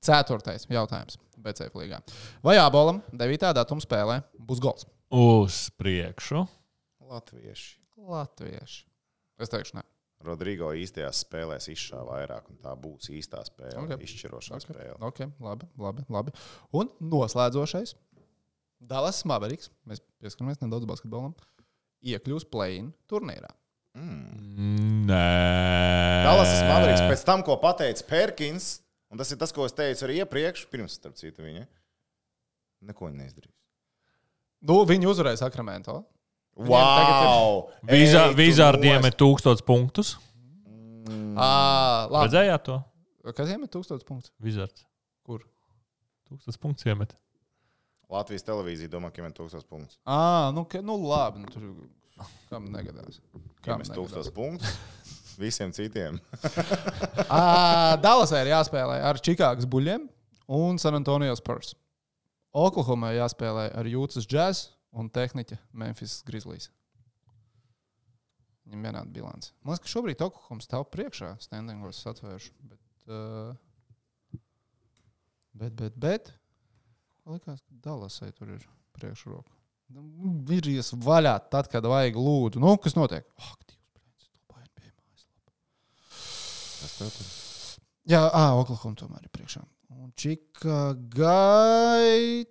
[0.06, 2.00] Ceturtais jautājums BCF līgā.
[2.46, 3.52] Vai Abolam 9.
[3.58, 4.86] datuma spēlē būs gols?
[5.14, 6.46] Uz priekšu.
[7.06, 7.76] Latvieši.
[7.98, 8.86] Latvieši.
[9.42, 9.84] Es teikšu, nē.
[10.26, 13.92] Rodrigo īstajās spēlēs izšāva vairāk, un tā būs īstā spēle, Ok.
[13.92, 14.08] okay.
[14.08, 14.66] izšķirošā okay.
[14.66, 14.96] spēle.
[15.06, 16.34] Ok, labi, labi, labi.
[16.74, 17.94] Un noslēdzošais.
[18.82, 19.70] Dallas Mavericks.
[19.86, 21.36] Mēs pieskaramies nedaudz basketbolam.
[22.06, 23.52] Iekļūs play-in turnīrā.
[23.96, 25.06] Mm.
[25.08, 25.22] Nē,
[26.26, 28.80] Dallas Mavericks pēc tam, ko pateica Perkins,
[29.14, 31.64] un tas ir tas, ko es teicu arī iepriekš, pirms starp citu viņa,
[32.90, 33.54] neko neizdarīs.
[34.66, 36.02] Nu, viņi uzvarēja Sakramento.
[36.56, 37.68] Wow!
[39.04, 40.16] Nost- ir tūkstots punktus.
[41.36, 42.30] À, labi.
[42.30, 42.80] Redzējāt to?
[43.36, 44.32] Kas iemet 1000 punktus?
[44.42, 44.86] Vīzārds.
[45.26, 45.44] Kur?
[46.30, 47.14] Tūkstots punktus iemet.
[48.10, 49.98] Latvijas televīzija domā, ka ir 1000 punktus.
[50.06, 51.44] À, nu, ka, nu labi.
[51.44, 51.66] Nu, tur
[52.50, 53.20] kam negadās?
[53.66, 53.98] Kam negadās?
[54.16, 54.78] 1000 punktus?
[55.42, 56.22] Visiem citiem.
[57.28, 60.06] À, Dallasai ir jāspēlē ar Čikāgas buļļiem
[60.56, 61.74] un San Antonio Spurs.
[62.56, 66.70] Oklahomā jāspēlē ar Jūtas Jazz un tehniķa Memphis Grizzlies.
[68.66, 69.52] Viņam vienāda bilance.
[69.62, 71.36] Man liekas, ka šobrīd Oklahoma stāv priekšā.
[71.44, 72.56] Standingos atvēršu.
[72.66, 73.52] Bet, uh,
[75.56, 76.34] Bet, bet, bet.
[77.26, 78.64] Liekas, ka Dallasai tur ir
[78.98, 79.54] priekšroka.
[79.96, 80.04] Nu,
[80.48, 82.60] Virzies vaļā tad, kad vajag lūdzu.
[82.60, 83.28] Nu, kas notiek?
[83.40, 85.56] Ak, Dievs, brīnums, to baigi pie mājaslapa.
[88.12, 89.64] Jā, ah, Oklahoma tomēr ir priekšā.
[89.96, 91.32] Un Čikāgai.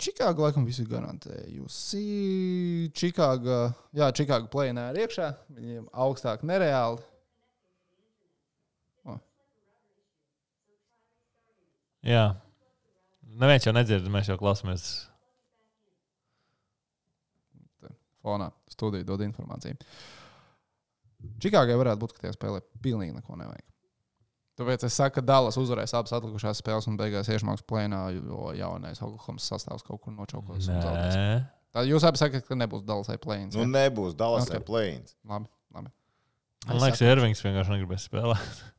[0.01, 1.47] Čikāga laikam visi garantēja.
[1.59, 1.77] Jūs
[2.97, 3.59] Čikāga,
[3.95, 5.29] jā, Čikāga plēnā ir iekšā.
[5.57, 7.01] Viņiem augstāk nereāli.
[12.05, 12.27] Jā.
[13.41, 14.85] Neviens jau nedzird, mēs jau klausāmies.
[18.25, 19.77] fonā studija dod informāciju.
[21.41, 23.74] Čikāgai varētu būt, ka tie spēlē pilnīgi neko nevajag.
[24.55, 29.03] Tāpēc es saku, ka Dallas uzvarēs abas atlikušās spēles un beigās iešmāks plēnā, jo jaunais
[29.03, 30.69] Oklahomas sastāvs kaut kur nočaukos.
[31.75, 33.57] Tā jūs abi sakat, ka nebūs Dallasai plēns.
[33.59, 34.53] Nu, nebūs Dallas Ok.
[34.53, 34.67] okay.
[34.69, 35.17] Plains.
[35.27, 35.91] Labi, labi.
[36.69, 38.63] man liekas, Irvings vienkārši negribēs spēlēt.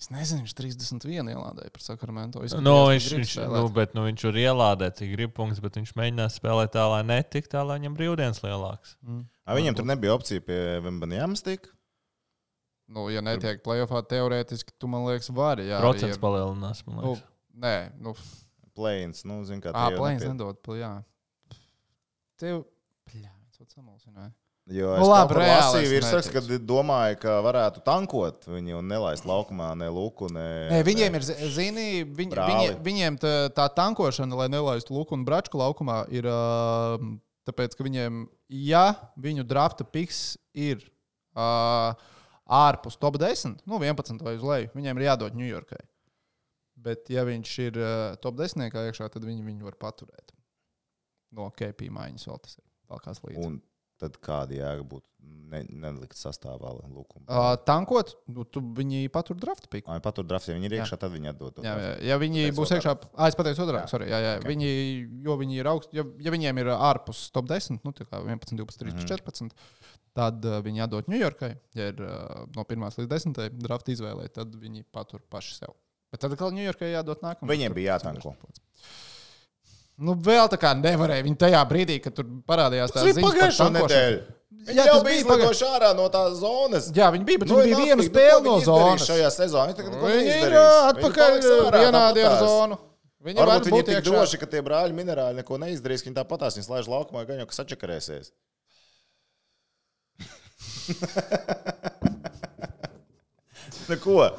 [0.00, 2.40] Es nezinu, viņš 31 ielādēja par Sakramento.
[2.40, 5.76] Izskatījās, Nu, ka viņš, viņš, nu, bet, nu, viņš tur ielādē, cik grib punktus, bet
[5.76, 8.94] viņš mēģinās spēlēt tā, lai netiktu tā, lai viņam brīvdienas lielāks.
[9.04, 9.26] Mm.
[9.44, 10.56] A, viņam tur nebija opcija pie
[10.86, 11.68] Vembanjāmas tik.
[12.90, 15.68] Nu, ja netiek playoffā, teorētiski, tu man liekas, vari.
[15.70, 17.12] Jā, Procents ja- palielinās, man Nu,
[17.62, 18.14] nē, nu,
[18.74, 19.70] Plains, nu, zin kā.
[19.74, 20.58] ah, tie jau plēns nepiet- nedod.
[20.62, 21.04] pl- Jā.
[22.40, 22.64] Tev.
[23.10, 24.32] Pļā, viņš kaut samulsināja.
[24.70, 26.32] Jo Nu, es labi, labi, reāli es neticu.
[26.32, 30.68] kad domāju, ka varētu tankot viņu un nelaist laukumā ne luku, ne.
[30.70, 35.24] Nē, viņiem ir, zi- zini, viņ, viņi, viņiem tā, tā tankošana, lai nelaistu luku un
[35.24, 36.22] bračku laukumā, ir
[37.48, 40.78] tāpēc, ka viņiem, ja viņu drafta piks ir
[41.34, 41.96] ā,
[42.50, 45.80] ārpus top 10, nu 11 vai uz leju, viņiem ir jādod Ņujorkai.
[46.80, 47.90] Bet, ja viņš ir ā,
[48.24, 50.32] top 10 iekšā, tad viņi viņu var paturēt.
[51.36, 52.64] No KP maiņas vēl tas ir.
[52.90, 53.42] Vēl kāds līdzi.
[53.46, 53.58] Un
[54.00, 55.04] tad kāda jēga būtu
[55.52, 57.26] ne, nelikt sastāvā lukumu?
[57.28, 59.92] Uh, tankot, nu, tu viņi patur drafta piku.
[59.92, 60.86] Ai, patur drafts, ja viņi ir Jā.
[60.86, 61.60] iekšā, tad viņi atdod.
[61.62, 63.90] Jā, jā, ja viņi Pateicu būs iekšā, ah, es pateicu otrādi, Jā.
[63.92, 64.48] sorry, jā, jā, Ok.
[64.48, 64.70] viņi,
[65.28, 68.56] jo viņi ir augsti, ja, ja viņiem ir ārpus top 10, nu, tā kā 11,
[68.56, 69.10] 12, 13, Mhm.
[69.12, 69.52] 14,
[70.16, 71.52] tad uh, viņi jādod Ņujorkai.
[71.78, 75.76] Ja ir uh, no 1 līdz 10 drafta izvēlē, tad viņi patur paši sev.
[76.10, 77.52] Bet tad atkal Ņujorkai jādod nākamajam.
[77.52, 78.34] Viņiem bija jātanko.
[80.00, 81.26] Nu, vēl tā kā nevarēja.
[81.26, 84.20] Viņi tajā brīdī, kad tur parādījās Tas tā bija ziņa par pagājušā nedēļa.
[84.70, 86.88] Jā, jau bija bija izlidojuši ārā no tās zonas.
[86.96, 89.06] Jā, viņi bija, bet Nu, viņi bija viena spēle no zonas.
[89.08, 91.36] Šajā sezonā viņi Viņi ir atpakaļ
[91.76, 92.80] vienādi ar zonu.
[93.24, 96.70] Viņi Varbūt ir tik droši, ka tie brāļi minerāli neko neizdarīs, ka viņi tāpatās viņus
[96.72, 98.30] laiž laukumā, gan jau kas sačakarēsies.
[103.90, 104.30] Neko.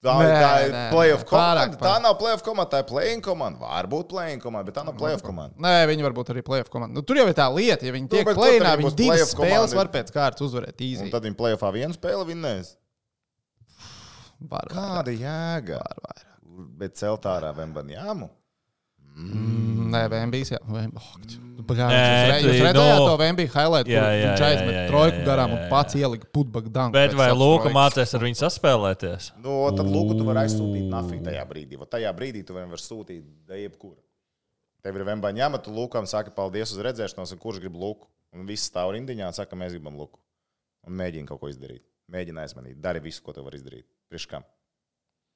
[0.00, 1.76] Tā, Nē, tā ir playoff komanda.
[1.76, 3.60] Tā nav playoff komanda, tā ir play-in komanda.
[3.60, 5.52] Varbūt play-in komanda, bet tā nav playoff komanda.
[5.60, 6.96] Nē, viņi var būt arī playoff komanda.
[6.96, 9.74] Nu, tur jau ir tā lieta, ja viņi Nu, tiek nu, plēnā, viņi divas spēles
[9.76, 11.10] var pēc kārtas uzvarēt Un īsi.
[11.12, 12.72] tad viņi playoffā vienu spēli vinnēs.
[14.40, 15.82] Var, Kāda jēga?
[15.84, 16.24] var, var.
[16.80, 18.30] Bet celt ārā Vembanjāmu?
[19.20, 20.62] Mm, Nē, VMBs jau.
[20.64, 20.96] VM...
[21.78, 25.64] Jūs tu- redzējāt nu- to VMB highlight, kur Jā, jā, viņš aizmet trojku garām un
[25.70, 26.92] pats ielika putbaku danku.
[26.92, 29.30] Bet vai Lūka mācīs ar viņu saspēlēties?
[29.38, 31.80] Nu, tad lūk, tu vari aizsūtīt nafiju tajā brīdī.
[31.96, 33.98] Tajā brīdī tu vari sūtīt da jebkuru.
[34.82, 38.08] Tev ir Vembanjāma, tu lūkam saki paldies uz redzēšanos, un kurš grib lūku.
[38.32, 40.18] Un viss stāv rindiņā un saka, mēs gribam lūku.
[40.86, 41.82] Un mēģina kaut ko izdarīt.
[42.10, 42.80] Mēģina aizmanīt.
[42.80, 43.84] Dari visu, ko tu vari izdarīt.
[44.08, 44.46] Priekš kam?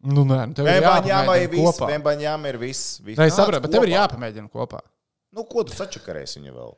[0.04, 1.90] Nu, nē, nu, tev ir Vembanjāma ir jāpamēģina.
[1.92, 2.98] Vembanjāma ir viss.
[3.00, 3.18] viss.
[3.18, 4.80] Nē, es saprotu, bet tev ir jāpamēģina kopā.
[5.34, 6.72] Nu, ko tu sačakarēsi viņu vēl?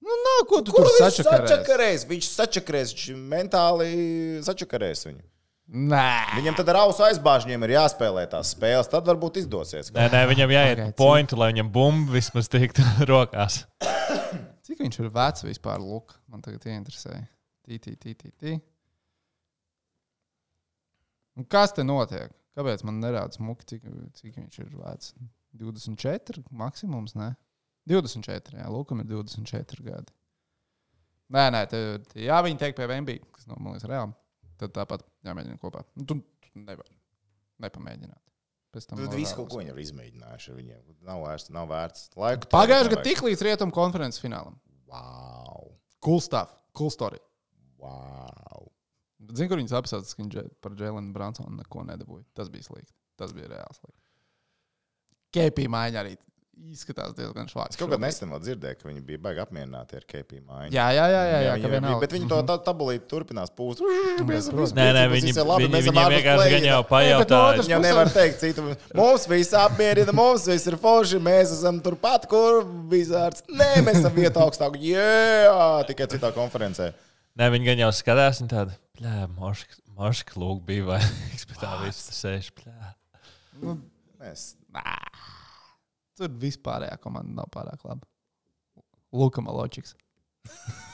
[0.00, 1.50] Nu, nā, ko tu Kur tur viņš sačakarēsi?
[1.50, 2.04] sačakarēs?
[2.08, 3.90] Viņš sačakarēs, viņš mentāli
[4.46, 5.24] sačakarēs viņu.
[5.70, 6.06] Nē.
[6.38, 8.88] Viņam tad ar ausu aizbāžņiem ir jāspēlē tās spēles.
[8.90, 9.92] Tad varbūt izdosies.
[9.94, 13.60] Nē, nē, viņam jāiet okay, pointu, lai viņam bumba vismaz tiktu rokās.
[14.66, 16.16] Cik viņš ir vecs vispār, Lūk?
[16.30, 17.22] Man tagad ieinteresēja.
[17.66, 18.56] Tī, tī, tī, tī, tī.
[21.38, 22.32] Un kas te notiek?
[22.58, 23.86] Kāpēc man nerāda smuki, cik,
[24.18, 25.14] cik viņš ir vecs?
[25.60, 27.30] 24 maksimums, ne?
[27.88, 30.14] 24, jā, Lūkam ir 24 gadi.
[31.30, 31.80] Nē, nē, te,
[32.18, 34.16] jā, viņi teikt pie VMB, kas nav, man liekas, reāli.
[34.60, 35.84] Tad tāpat jāmēģina kopā.
[35.96, 36.90] Nu, tu, tu nevari
[37.62, 38.20] nepamēģināt.
[38.70, 40.82] Vēl viss ko viņi ir izmēģinājuši viņiem.
[41.06, 42.04] Nav vērts, nav vērts.
[42.18, 44.60] Laiku Pagājušajā gadā tik līdz rietumu konferences finālam.
[44.90, 45.72] Wow!
[46.04, 47.18] Cool stuff, cool story.
[47.82, 48.68] wow.
[49.34, 52.24] Zini, kur viņas apsaucas, ka viņš par Jēlenu Bransonu neko nedabūja.
[52.36, 52.94] Tas bija slikti.
[53.20, 53.98] Tas bija reāli slikti.
[55.34, 56.14] Kepī maiņa arī
[56.70, 57.74] izskatās diezgan švāks.
[57.74, 60.74] Es kaut kādā nesen dzirdēju, ka viņi bija baigi apmierināti ar KP mājiņu.
[60.74, 62.00] Jā, jā, jā, jā, jā, viņi ka bija, vienalga.
[62.04, 63.82] bet viņi to tā tabulīti turpinās pūst.
[64.76, 67.64] Nē, nē, viņi, viņi, viņi viņam vienkārši gan jau pajautāja.
[67.64, 68.66] Viņam nevar teikt citu.
[69.00, 73.44] Mums viss apmierina, mums viss ir forši, mēs esam turpat, kur bizārs.
[73.50, 74.78] Nē, mēs esam vietā augstāk.
[74.84, 76.92] Jā, tikai citā konferencē.
[77.40, 79.26] Nē, viņi gan jau skatās, viņi tādi, plē,
[80.00, 81.02] marška lūk bija vai
[81.62, 82.74] tā viss sēž, plē.
[84.20, 84.50] Mēs.
[86.20, 88.04] Tur vispārējā komanda nav pārāk laba.
[89.16, 89.96] Luka Maločiks.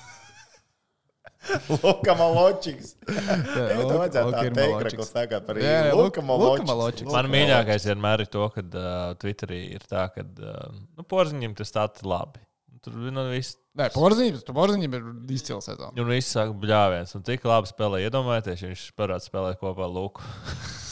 [1.82, 2.94] Luka Maločiks.
[3.06, 7.10] Jā, Luka- vajadzētu tā ir teikt, ko sagāt par jā, Luka Maločiks.
[7.12, 11.70] Man mīļākais vienmēr ir to, ka uh, Twitterī ir tā, ka uh, nu, porziņam tas
[11.74, 12.42] tāds labi.
[12.86, 15.90] Tur nu, viss, Nē, porziņš, tu porziņš ir izcils sezona.
[15.98, 17.14] un viss saka, bļāviens.
[17.18, 18.02] Un tik labi spēlē.
[18.06, 20.22] Iedomājieties, ja viņš parāda spēlēt kopā ar Luku.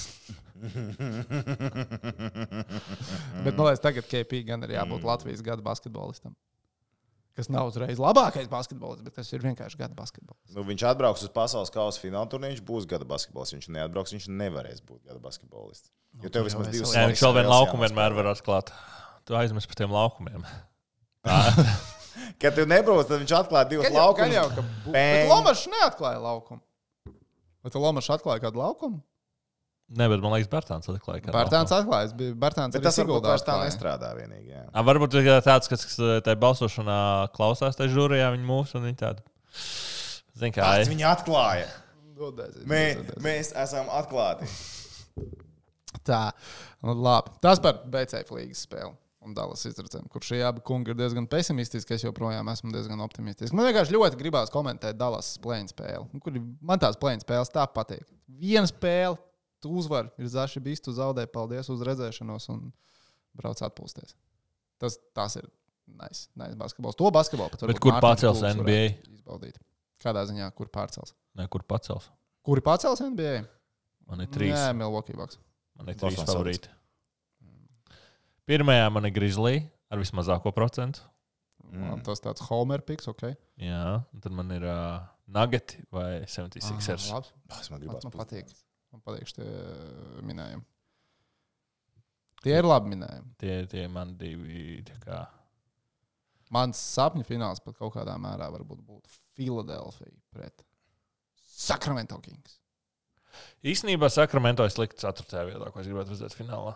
[3.44, 6.34] Bet man liekas, tagad KP gan ir jābūt Latvijas gada basketbolistam.
[7.34, 10.54] Kas nav uzreiz labākais basketbolists, bet tas ir vienkārši gada basketbolists.
[10.54, 13.56] Nu, viņš atbrauks uz pasaules kausa fināla turnīru, viņš būs gada basketbolists.
[13.56, 15.90] Viņš neatbrauks, viņš nevarēs būt gada basketbolists.
[16.22, 18.70] Jo tev vismaz divas Nē, viņš vēl vienu laukumu vienmēr var atklāt.
[19.26, 20.46] Tu aizmirsti par tiem laukumiem.
[22.42, 24.36] Kad tu nebrauc, tad viņš atklāja divus jau, gan laukumus.
[24.38, 24.46] jau,
[24.94, 25.02] ka
[25.32, 26.62] Lomačs neatklāja laukumu.
[27.64, 29.02] Vai tu Lomačs atklāja kādu laukumu?
[29.94, 31.28] Nē, bet man liekas, Bērtāns atklāja.
[31.28, 34.48] Bērtāns es biju- Bērtāns tas varbūt vairs tā nestrādā vienīgi.
[34.50, 34.62] Jā.
[34.72, 38.82] Ā, Varbūt tas ir tāds, kas kas tajā balsošanā klausās, tajā žūrijā viņi mūs un
[38.88, 39.20] viņi tādu.
[40.34, 40.88] Zini, kā ir.
[40.88, 41.68] Viņa atklāja.
[42.16, 43.22] Dodēsies, Mē, dodēsies.
[43.22, 44.48] mēs esam atklāti.
[46.04, 46.32] Tā,
[46.82, 47.32] nu, labi.
[47.44, 48.94] Tas par BCF līgas spēli.
[49.24, 51.94] Un Dallas izredzēm, kur šie abi kungi ir diezgan pesimistiski.
[51.96, 53.54] Es joprojām esmu diezgan optimistisks.
[53.56, 56.08] Man vienkārši ļoti gribās komentēt Dallas plēņu spēli.
[56.12, 58.02] Nu, Kur man tās plēņu spēles tā patīk.
[58.28, 59.16] Viena spēle,
[59.64, 62.68] tu uzvari, ir zaši bijis, tu zaudē, paldies uz redzēšanos un
[63.36, 64.14] brauc atpūsties.
[64.80, 65.48] Tas, tas ir
[65.88, 66.98] nice, nice basketbols.
[67.00, 68.84] To basketbolu pat varbūt kur Kulks NBA?
[69.16, 69.58] Izbaudīt.
[70.04, 71.14] Kādā ziņā, kur pārcels?
[71.38, 72.10] Nē, kur pacels?
[72.44, 73.38] Kuri pacels NBA?
[74.10, 74.52] Man ir trīs.
[74.52, 75.40] Nē, Milwaukee Bucks.
[75.78, 76.70] Man ir trīs favorīti.
[78.44, 81.00] Pirmajā man ir Grizzly ar vismazāko procentu.
[81.64, 82.02] Mm.
[82.04, 83.30] Tas tāds Homer piks, ok.
[83.62, 85.00] Jā, un tad man ir uh,
[85.32, 87.08] Nugget vai 76ers.
[87.08, 87.32] Ah, labs.
[87.48, 88.52] Tas man gribās man patīk.
[88.94, 89.46] Man patīk šie
[90.22, 90.62] minējumi.
[92.44, 93.32] Tie ir labi minējumi.
[93.40, 94.84] Tie, tie man divi.
[94.86, 95.22] tā Kā,
[96.54, 100.62] Mans sapņu fināls pat kaut kādā mērā varbūt būtu Filadelfija pret
[101.42, 102.60] Sacramento Kings.
[103.66, 105.46] īsnībā Sakramento es liktu 4.
[105.48, 106.74] vietā, ko es gribētu redzēt finālā.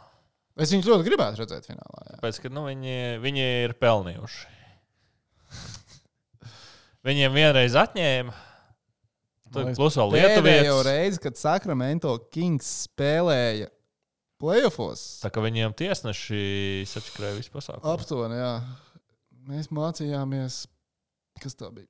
[0.58, 2.02] Es viņus ļoti gribētu redzēt finālā.
[2.08, 2.18] Jā.
[2.24, 4.56] Pēc tam nu, viņi, viņi ir pelnījuši.
[7.06, 8.34] Viņiem vienreiz atņēma.
[9.52, 10.84] Tur plus vēl Pēdējo Lietuvietis.
[10.86, 13.68] reizi, kad Sacramento Kings spēlēja
[14.38, 17.94] playoffs, Tā kā viņiem tiesneši sačakrēja visu pasākumu.
[17.94, 18.52] aptuveni, jā.
[19.48, 20.66] Mēs mācījāmies,
[21.40, 21.88] kas tā bija.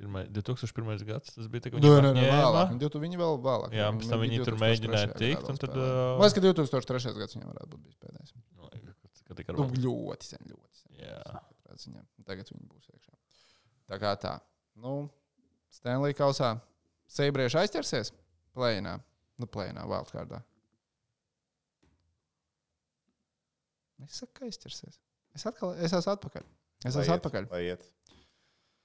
[0.00, 1.04] Pirmai, 2001.
[1.04, 1.60] gads tas bija.
[1.66, 2.40] tā, ka Nē, viņiem nē, nē, atņēma.
[2.40, 2.68] vēlāk.
[2.72, 3.72] Viņi, divu- viņi vēl vēlāk.
[3.76, 4.64] Jā, pēc tam viņi bija tur 2003.
[4.64, 5.76] mēģināja tikt, tad, uh,
[6.16, 7.18] Man liekas, ka 2003.
[7.20, 8.32] gads viņam varētu būt pēdējais.
[8.56, 8.68] Nu,
[9.44, 10.92] ka Nu, ļoti sen, ļoti sen.
[11.04, 11.40] Jā.
[11.76, 12.00] ziņā.
[12.26, 13.14] Tagad viņi būs iekšā.
[13.90, 14.40] Tā kā tā.
[14.76, 15.10] Nu,
[15.70, 16.60] Stanley kausā
[17.10, 18.12] Seibrieši aizķersies
[18.56, 18.98] plēnā.
[19.40, 20.42] Nu, plēnā, wildcardā.
[24.04, 24.98] Es saku, ka aizķersies.
[25.36, 26.44] Es, atkal, es esmu atpakaļ.
[26.88, 27.48] Es esmu atpakaļ.
[27.52, 27.86] Lai iet.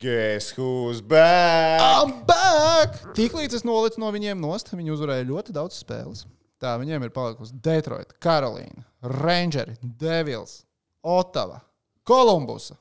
[0.04, 1.80] Guess who's back?
[1.80, 2.98] I'm back!
[3.16, 6.26] Tiklīdz es nolicu no viņiem nost, viņi uzvarēja ļoti daudz spēles.
[6.60, 8.84] Tā viņiem ir palikusi Detroit, Karolīna,
[9.22, 10.58] Rangers, Devils,
[11.00, 11.62] Ottava,
[12.08, 12.76] Kolumbusa.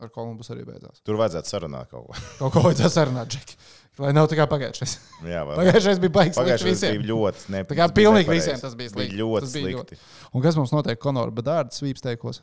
[0.00, 1.02] Ar Kolumbusu arī beidzās.
[1.04, 2.22] Tur vajadzētu sarunāt kaut ko.
[2.38, 3.56] Kaut ko vajadzēja sarunāt, Džek.
[3.98, 4.92] Lai nav tā kā pagājušais.
[5.26, 7.00] Jā, vai- Pagājušais bija baigs slikti Pagājušajā visiem.
[7.02, 7.80] bija ļoti Tā nepareizi.
[7.80, 9.10] kā pilnīgi visiem tas bija slikti.
[9.16, 9.98] Bija ļoti Tas bija slikti.
[10.32, 12.40] Un kas mums notiek Konora Bedārda svīpsteikos?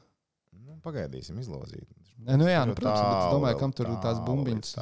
[0.60, 1.88] Nu, pagaidīsim, izlozīt.
[2.28, 4.28] Nē, nu jā, nu, Ļoti protams, bet es tālu domāju, kam tur ir tās tālu
[4.28, 4.76] bumbiņas.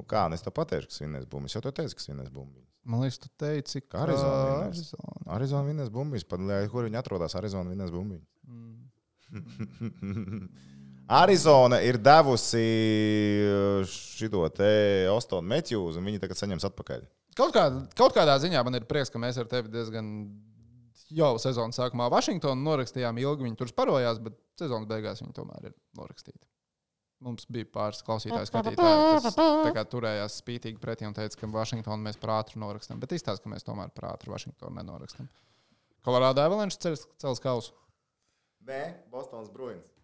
[0.00, 1.54] Nu, kā, nu es tev pateikšu, kas vinnēs bumbiņas.
[1.58, 2.66] Jau tu teici, kas vinnēs bumbiņas.
[2.90, 4.80] Man liekas, tu teici, Ka Arizona vinnēs.
[4.80, 5.18] Arizona.
[5.36, 6.24] Arizona vinnēs bumbiņas.
[6.30, 6.40] Pat,
[6.72, 8.26] kur viņi atrodas, Arizona vinnēs bumbiņas.
[8.48, 8.88] Mm.
[11.10, 12.60] Arizona ir devusi
[13.90, 14.70] šo te
[15.10, 17.02] Ostonu Metjūzu, un viņi tagad saņems atpakaļ.
[17.38, 17.64] Kaut, kā,
[17.98, 20.06] kaut kādā ziņā man ir prieks, ka mēs ar tevi diezgan
[21.10, 23.46] jau sezonas sākumā Vašingtonu norakstījām ilgi.
[23.48, 26.42] Viņi tur sparojās, bet sezonas beigās viņi tomēr ir norakstīti.
[27.26, 29.34] Mums bija pāris klausītāji, skatītāji,
[29.76, 33.02] kas turējās spītīgi pretī un teica, ka Vašingtonu mēs par ātru norakstām.
[33.02, 35.28] Bet izstāsta, ka mēs tomēr par ātru Vašingtonu nenorakstām.
[36.06, 37.74] Kolorādo Avalanche cels, cels kausu.
[38.64, 39.99] Nē, Bostonas Bruins.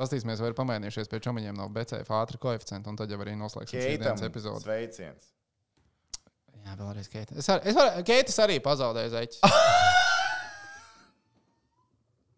[0.00, 3.82] Pastīsimies, vai ir pamainījušies pie čomiņiem no BCF ātri koeficienti, un tad jau arī noslēgsim
[3.84, 4.64] šīs epizodi.
[4.64, 5.28] sveiciens.
[6.60, 7.36] Jā, vēlreiz Keita.
[7.40, 9.40] Es, ar, es var, Keitis arī pazaudēja zeķis.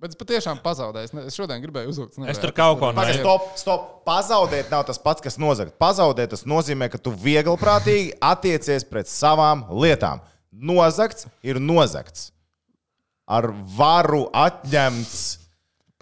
[0.03, 1.07] Bet es patiešām pazaudēju.
[1.07, 2.17] Es, ne, es šodien gribēju uzlikt.
[2.27, 3.23] Es tur kaut ko Pagaid, nesaku.
[3.23, 3.85] stop, stop.
[4.09, 5.77] Pazaudēt nav tas pats, kas nozagt.
[5.79, 10.19] Pazaudēt tas nozīmē, ka tu viegliprātīgi attiecies pret savām lietām.
[10.51, 12.33] Nozagts ir nozagts.
[13.31, 13.47] Ar
[13.79, 15.23] varu atņemts.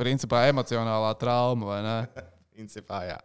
[0.01, 1.97] Principā emocionālā trauma, vai ne?
[2.61, 3.17] Principā, jā.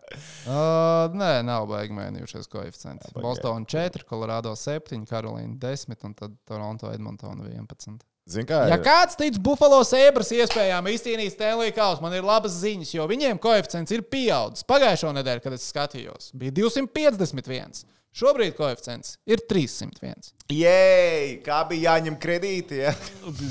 [0.48, 3.10] Uh, nē, nav baigi mainījušies koeficienti.
[3.20, 7.98] Bostonā 4, Colorado 7, Karolīna 10 un tad Toronto Edmontona 11.
[8.32, 8.82] Zini, kā Ja ir?
[8.86, 13.92] kāds tic Buffalo Sabres iespējām izcīnīt Stanley Kausu, man ir labas ziņas, jo viņiem koeficients
[13.94, 14.66] ir pieaudzis.
[14.66, 17.84] Pagājušo nedēļu, kad es skatījos, bija 251.
[18.16, 20.30] Šobrīd koeficients ir 301.
[20.56, 22.78] Jēj, kā bija jāņem kredīti?
[22.80, 22.94] Ja?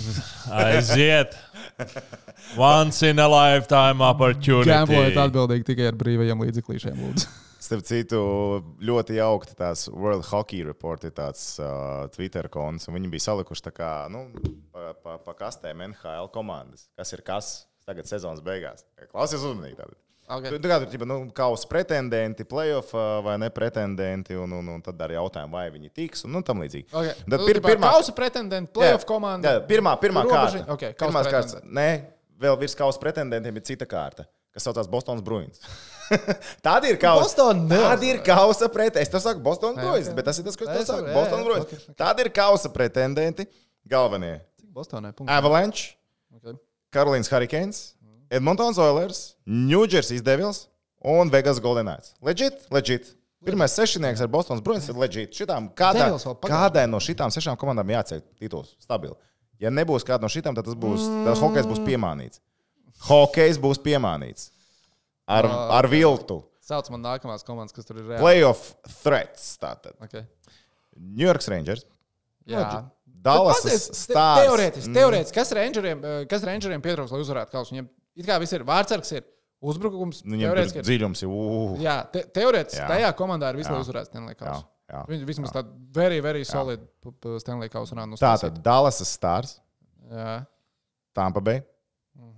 [0.62, 1.34] Aiziet!
[2.56, 4.70] Once in a lifetime opportunity.
[4.70, 7.28] Gamblojiet atbildīgi tikai ar brīvajiem līdzeklīšiem, lūdzu.
[7.66, 8.22] Starp citu,
[8.80, 13.66] ļoti jauki tās World Hockey Report ir tāds uh, Twitter konts, un viņi bija salikuši
[13.68, 14.30] tā kā, nu,
[14.72, 16.88] pa, pa, pa kastēm NHL komandas.
[16.96, 17.52] Kas ir kas
[17.84, 18.88] tagad sezonas beigās?
[19.12, 19.76] Klausies uzmanīgi.
[19.82, 20.00] Tātad.
[20.24, 20.48] Okay.
[20.56, 22.94] Tur ir nu, kausa pretendenti, playoff
[23.24, 26.62] vai ne pretendenti, un, un, un tad arī jautājumu, vai viņi tiks, un nu, tam
[26.64, 26.86] līdzīgi.
[26.88, 27.16] Okay.
[27.26, 29.52] Tad Pir, pir, pirmā pirmā, kausa pretendenta, playoff komanda.
[29.58, 30.62] Jā, pirmā, pirmā kārta.
[30.76, 31.28] Okay, kārtas.
[31.28, 31.74] pretendenti.
[31.76, 31.88] Nē,
[32.40, 35.60] vēl virs kausa pretendentiem ir cita kārta, kas saucās Bostonas Bruins.
[36.64, 37.50] Tāda ir kausa.
[37.68, 39.04] Tāda ir kausa pretendenti.
[39.04, 40.88] Es to saku Bostonas Jā, Bruins, bet tas ir tas, Jā, saku.
[40.88, 41.68] saprotu, jā, Bostonas jā, Bruins.
[41.68, 41.98] ok, ok.
[42.00, 43.46] Tāda ir kausa pretendenti.
[43.84, 45.12] Galvenie Cik Bostonai-?
[45.28, 45.96] Avalanche,
[46.34, 46.56] Okay.
[46.90, 47.94] Karolīnas Hurricanes,
[48.30, 50.68] Edmontons Oilers, New Jersey Devils
[51.04, 52.14] un Vegas Golden Knights.
[52.24, 53.12] Legit, legit.
[53.44, 55.34] Pirmais sešnieks ar Bostonas Bruins ir legit.
[55.36, 56.06] Šitām, kādā,
[56.48, 59.12] kādai no šitām sešām komandām jāceļ tituls stabili.
[59.60, 62.40] Ja nebūs kāda no šitām, tad tas būs, tad hokejs būs piemānīts.
[63.04, 64.48] Hokejs būs piemānīts.
[65.28, 65.46] Ar,
[65.78, 66.40] ar viltu.
[66.64, 68.22] Sauc man nākamās komandas, kas tur ir reāli.
[68.24, 68.72] Playoff
[69.02, 69.54] threats.
[69.60, 69.96] Tātad.
[70.04, 70.24] Okay.
[70.96, 71.84] New York Rangers,
[72.48, 72.84] Jā.
[73.24, 74.44] Dallas te- Stars.
[74.44, 77.72] Teorētiski, teorētiski, kas Rangeriem, eh, kas Rangeriem pietrūks, lai uzvarētu kausu?
[77.72, 79.24] Viņiem it kā viss ir vārdsargs, ir
[79.64, 80.22] uzbrukums.
[80.24, 80.86] Nu, Viņam teorētiski ir.
[80.90, 81.28] dziļums ir.
[81.34, 82.88] Uh, Jā, te, teorētiski Jā.
[82.90, 83.82] tajā komandā ir Jā.
[83.86, 84.34] uzvarētu Stanley
[84.92, 85.02] jā.
[85.08, 86.82] Viņi vismaz tādu very, very solid
[87.40, 88.18] Stanley kausu rānu.
[88.20, 89.58] Tātad Dallas Stars,
[90.10, 90.44] Jā.
[91.16, 91.62] Tampa Bay.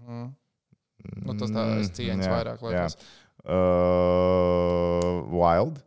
[0.07, 2.87] Nu, tas tā es cieņas vairāk, jā.
[3.47, 5.81] Uh, Wild,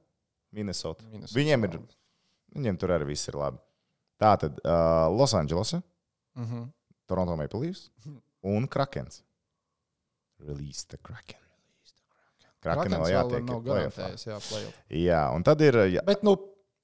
[0.56, 1.04] Minnesota.
[1.12, 1.36] Minnesota.
[1.40, 1.80] Viņiem, ir,
[2.56, 3.60] viņiem tur arī viss ir labi.
[4.20, 5.82] Tātad uh, Losandželose,
[6.40, 6.68] Mhm.
[7.10, 7.90] Toronto Maple Leafs
[8.46, 9.24] un Krakens.
[10.48, 11.40] Release the Kraken.
[12.64, 14.80] Kraken vēl jātiek nav garantējis, jā, playoff.
[14.92, 16.34] Jā, un tad ir jā, Bet, nu,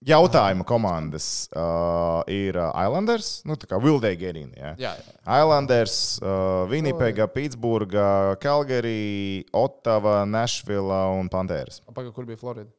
[0.05, 1.27] jautājuma komandas.
[1.55, 4.53] Uh, ir uh, Islanders, nu tā kā Vildei Gerina.
[4.55, 4.71] Jā.
[4.79, 5.17] jā, jā.
[5.41, 8.07] Islanders, uh, Winnipega, Pitsburga,
[8.43, 11.81] Calgary, Ottava, Nashville un Panthers.
[11.91, 12.71] Pagaid, kur bija Florida?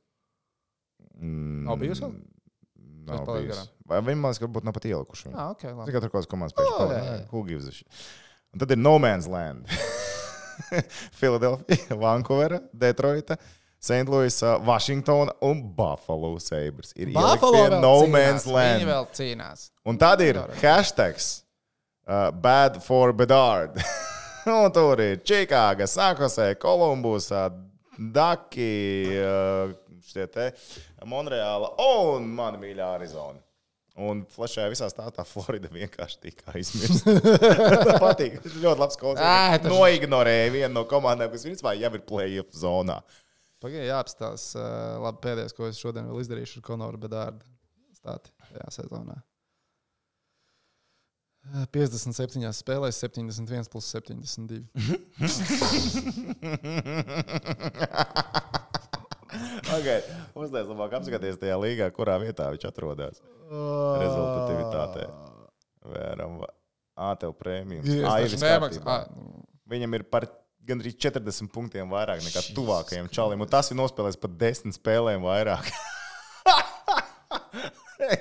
[1.17, 2.15] Mm, Nav bijusi vēl?
[3.07, 3.67] Nav bijusi.
[3.87, 5.29] Vai viņi man liekas, ka būtu nav pat ielikuši?
[5.29, 5.37] viņu?
[5.39, 5.67] Ah, ok.
[5.87, 7.03] Tikai tur kaut kādas komandas pēc jā, jā.
[7.07, 7.29] tam.
[7.33, 8.07] Who gives a shit?
[8.55, 9.71] Un tad ir No Man's Land.
[11.21, 13.39] Philadelphia, Vankūvera, Detroita,
[13.79, 14.09] St.
[14.09, 16.93] Louis, Washington un Buffalo Sabres.
[16.97, 18.81] Ir Buffalo No cīnās, Man's Land.
[18.81, 19.69] Viņi vēl cīnās.
[19.87, 20.59] Un tad ir Bedard.
[20.63, 21.31] hashtags
[22.09, 23.79] uh, Bad for Bedard.
[24.47, 27.49] un tur ir Čikāga, Sankosē, Kolumbusā,
[27.97, 28.73] Daki,
[29.23, 29.75] uh,
[30.07, 30.51] šie te
[31.07, 33.41] Monreāla un mana mīļā Arizona.
[33.97, 37.15] Un flešajā visā stāstā Florida vienkārši tika aizmirsta.
[38.03, 38.35] Patīk.
[38.45, 39.63] Ir ļoti labs koncerts.
[39.65, 42.99] tas- Noignorēja vienu no komandām, kas vispār jau ir play-off zonā.
[43.65, 44.61] Pagaidiet, jāapstāsta.
[44.61, 47.41] Uh, labi, pēdējais, ko es šodien vēl izdarīšu, ir Konoru Bedārdu
[47.97, 49.17] stāti šajā sezonā.
[51.47, 54.61] Uh, 57 spēlēs, 71 plus 72.
[59.77, 60.01] Okay.
[60.39, 63.21] Uzliek, labāk apskaties tajā līgā, kurā vietā viņš atrodas.
[64.03, 65.07] Rezultatīvitātē.
[65.87, 66.41] Vēram,
[66.99, 67.87] ā, tev prēmijas.
[67.87, 68.83] Ā, ir Nemaksā.
[68.83, 68.97] kārtībā.
[69.71, 70.27] Viņam ir par
[70.67, 73.43] gandrīz 40 punktiem vairāk nekā tuvākajam čalim.
[73.45, 75.67] Un tas ir nospēlējis pat 10 spēlēm vairāk.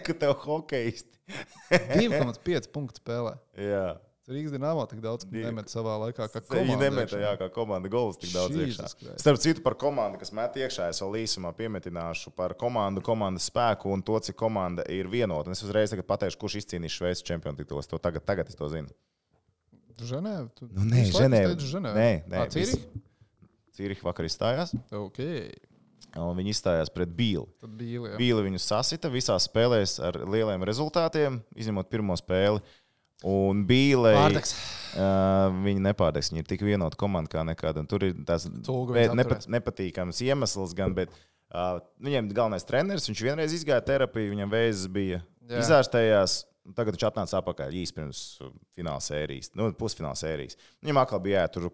[0.06, 1.10] Ka tev hokeisti.
[1.72, 3.34] 2,5 punktu spēlē.
[3.58, 3.96] Jā.
[4.26, 6.78] Rīgas dīnāmā tik daudz nemet savā laikā, kā Viņi komanda.
[6.82, 8.88] nemeta, jā, kā komanda gols tik daudz iekšā.
[9.22, 13.92] Starp citu, par komandu, kas met iekšā, es vēl īsumā piemetināšu par komandu, komandas spēku
[13.94, 15.54] un to, cik komanda ir vienota.
[15.54, 17.84] Es uzreiz pateikšu, kurš izcīnīs Šveices čempionu titulu.
[17.86, 18.90] Es to tagad, tagad es to zinu.
[20.02, 20.50] Ženēva?
[20.58, 21.94] Tu Nu, nē, Ženēva.
[21.94, 22.82] Nē, nē, Ā, Cīrih?
[23.78, 25.20] Cīriha vakar izstājās, Ok.
[26.16, 27.46] un viņi izstājās pret Bīli.
[27.62, 28.18] Bija liela.
[28.18, 32.64] Bīli viņu sasita visās spēlēs ar lieliem rezultātiem, izņemot pirmo spēli.
[33.24, 34.52] Un Bīlei Pārdegs.
[35.00, 36.32] uh, viņi nepārdegs.
[36.34, 37.80] Viņi ir tik vienota komanda kā nekad.
[37.80, 43.56] Un tur ir viņus nepat, nepatīkams iemesls, gan, bet uh, viņiem galvenais treneris, viņš vienreiz
[43.56, 45.64] izgāja terapiju, viņam vēzis bija Jā.
[45.64, 46.44] izārstējās.
[46.76, 48.20] Tagad viņš atnāca atpakaļ īsi pirms
[48.74, 50.58] fināla sērijas, nu, pusfināla sērijas.
[50.82, 51.68] Viņam atkal bija jātur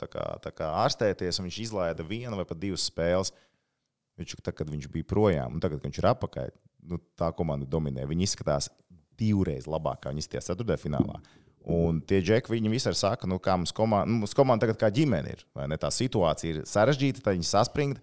[0.00, 3.28] tā kā, tā kā ārstēties, un viņš izlaida vienu vai pat divas spēles.
[4.16, 6.54] Viņš, tad, kad viņš bija projām, un tagad, kad viņš ir atpakaļ,
[6.88, 8.08] nu, tā komanda dominē.
[8.08, 8.70] Viņi izskatās
[9.20, 11.20] divreiz labāk, kā viņi izskatījās ceturtajā finālā.
[11.62, 14.90] Un tie džeki, viņi visur saka, nu, kā mums komanda, nu, mums komanda tagad kā
[14.94, 15.44] ģimene ir.
[15.70, 15.78] ne?
[15.78, 18.02] Tā situācija ir sarežģīta, tad viņi saspringta.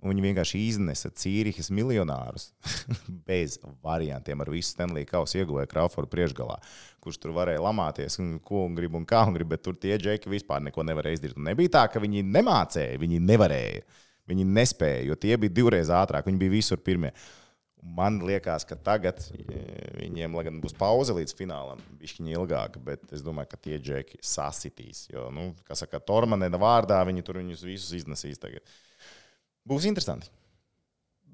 [0.00, 2.46] Un viņi vienkārši iznesa Cīrihas miljonārus
[3.28, 6.56] bez variantiem ar visu Stanley Kausu ieguvēju Crawfordu priekšgalā,
[7.04, 9.98] kurš tur varēja lamāties, un ko un grib un kā un grib, bet tur tie
[10.00, 11.36] džeki vispār neko nevarēja izdarīt.
[11.36, 13.84] Un nebija tā, ka viņi nemācēja, viņi nevarēja.
[14.30, 17.10] Viņi nespēja, jo tie bija divreiz ātrāk, viņi bija visur pirmie.
[17.80, 19.60] Man liekas, ka tagad e,
[19.96, 25.06] viņiem, gan būs pauze līdz finālam, viņa ilgāka, bet es domāju, ka tie džeki sasitīs.
[25.08, 28.68] Jo, nu, kā saka, Tormanēna vārdā viņi tur viņus visus iznesīs tagad.
[29.64, 30.28] Būs interesanti.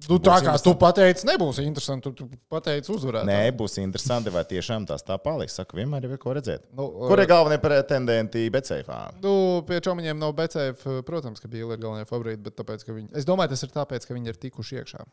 [0.04, 2.10] Nu, tā kā tu pateici, nebūs interesanti.
[2.12, 3.24] Tu, tu pateici, uzvarēt.
[3.26, 5.56] Nē, būs interesanti, vai tiešām tas tā paliks.
[5.56, 6.66] Saku, vienmēr ir ko redzēt.
[6.76, 9.00] Nu, Kur ir galvenie pretendenti Betseifā?
[9.24, 13.26] Nu, pie čomiņiem no BCF, protams, ka bija galvenie favorīti, bet tāpēc, ka viņi, es
[13.26, 15.06] domāju, tas ir tāpēc, ka viņi ir tikuši iekšā.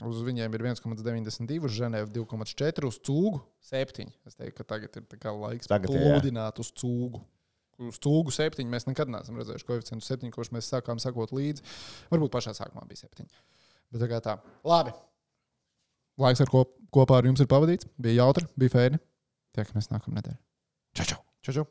[0.00, 4.08] Uz viņiem ir 1,92, uz Ženēvu 2,4, uz cūgu 7.
[4.24, 6.06] Es teiktu, ka tagad ir laiks Tagad ir, jā.
[6.08, 7.20] plūdināt uz cūgu.
[7.90, 11.66] Uz cūgu 7 mēs nekad neesam redzējuši koeficientu 7, kurš mēs sākām sakot līdzi.
[12.12, 13.28] Varbūt pašā sākumā bija 7.
[13.92, 14.38] Bet tā kā tā.
[14.64, 14.94] Labi.
[16.22, 16.64] Laiks ar ko,
[16.94, 17.88] kopā ar jums ir pavadīts.
[18.00, 19.02] Bija jautri, bija fēni.
[19.56, 20.40] Tiekamies nākamā nedēļa.
[20.96, 21.20] Čau, čau!
[21.42, 21.66] čau, čau.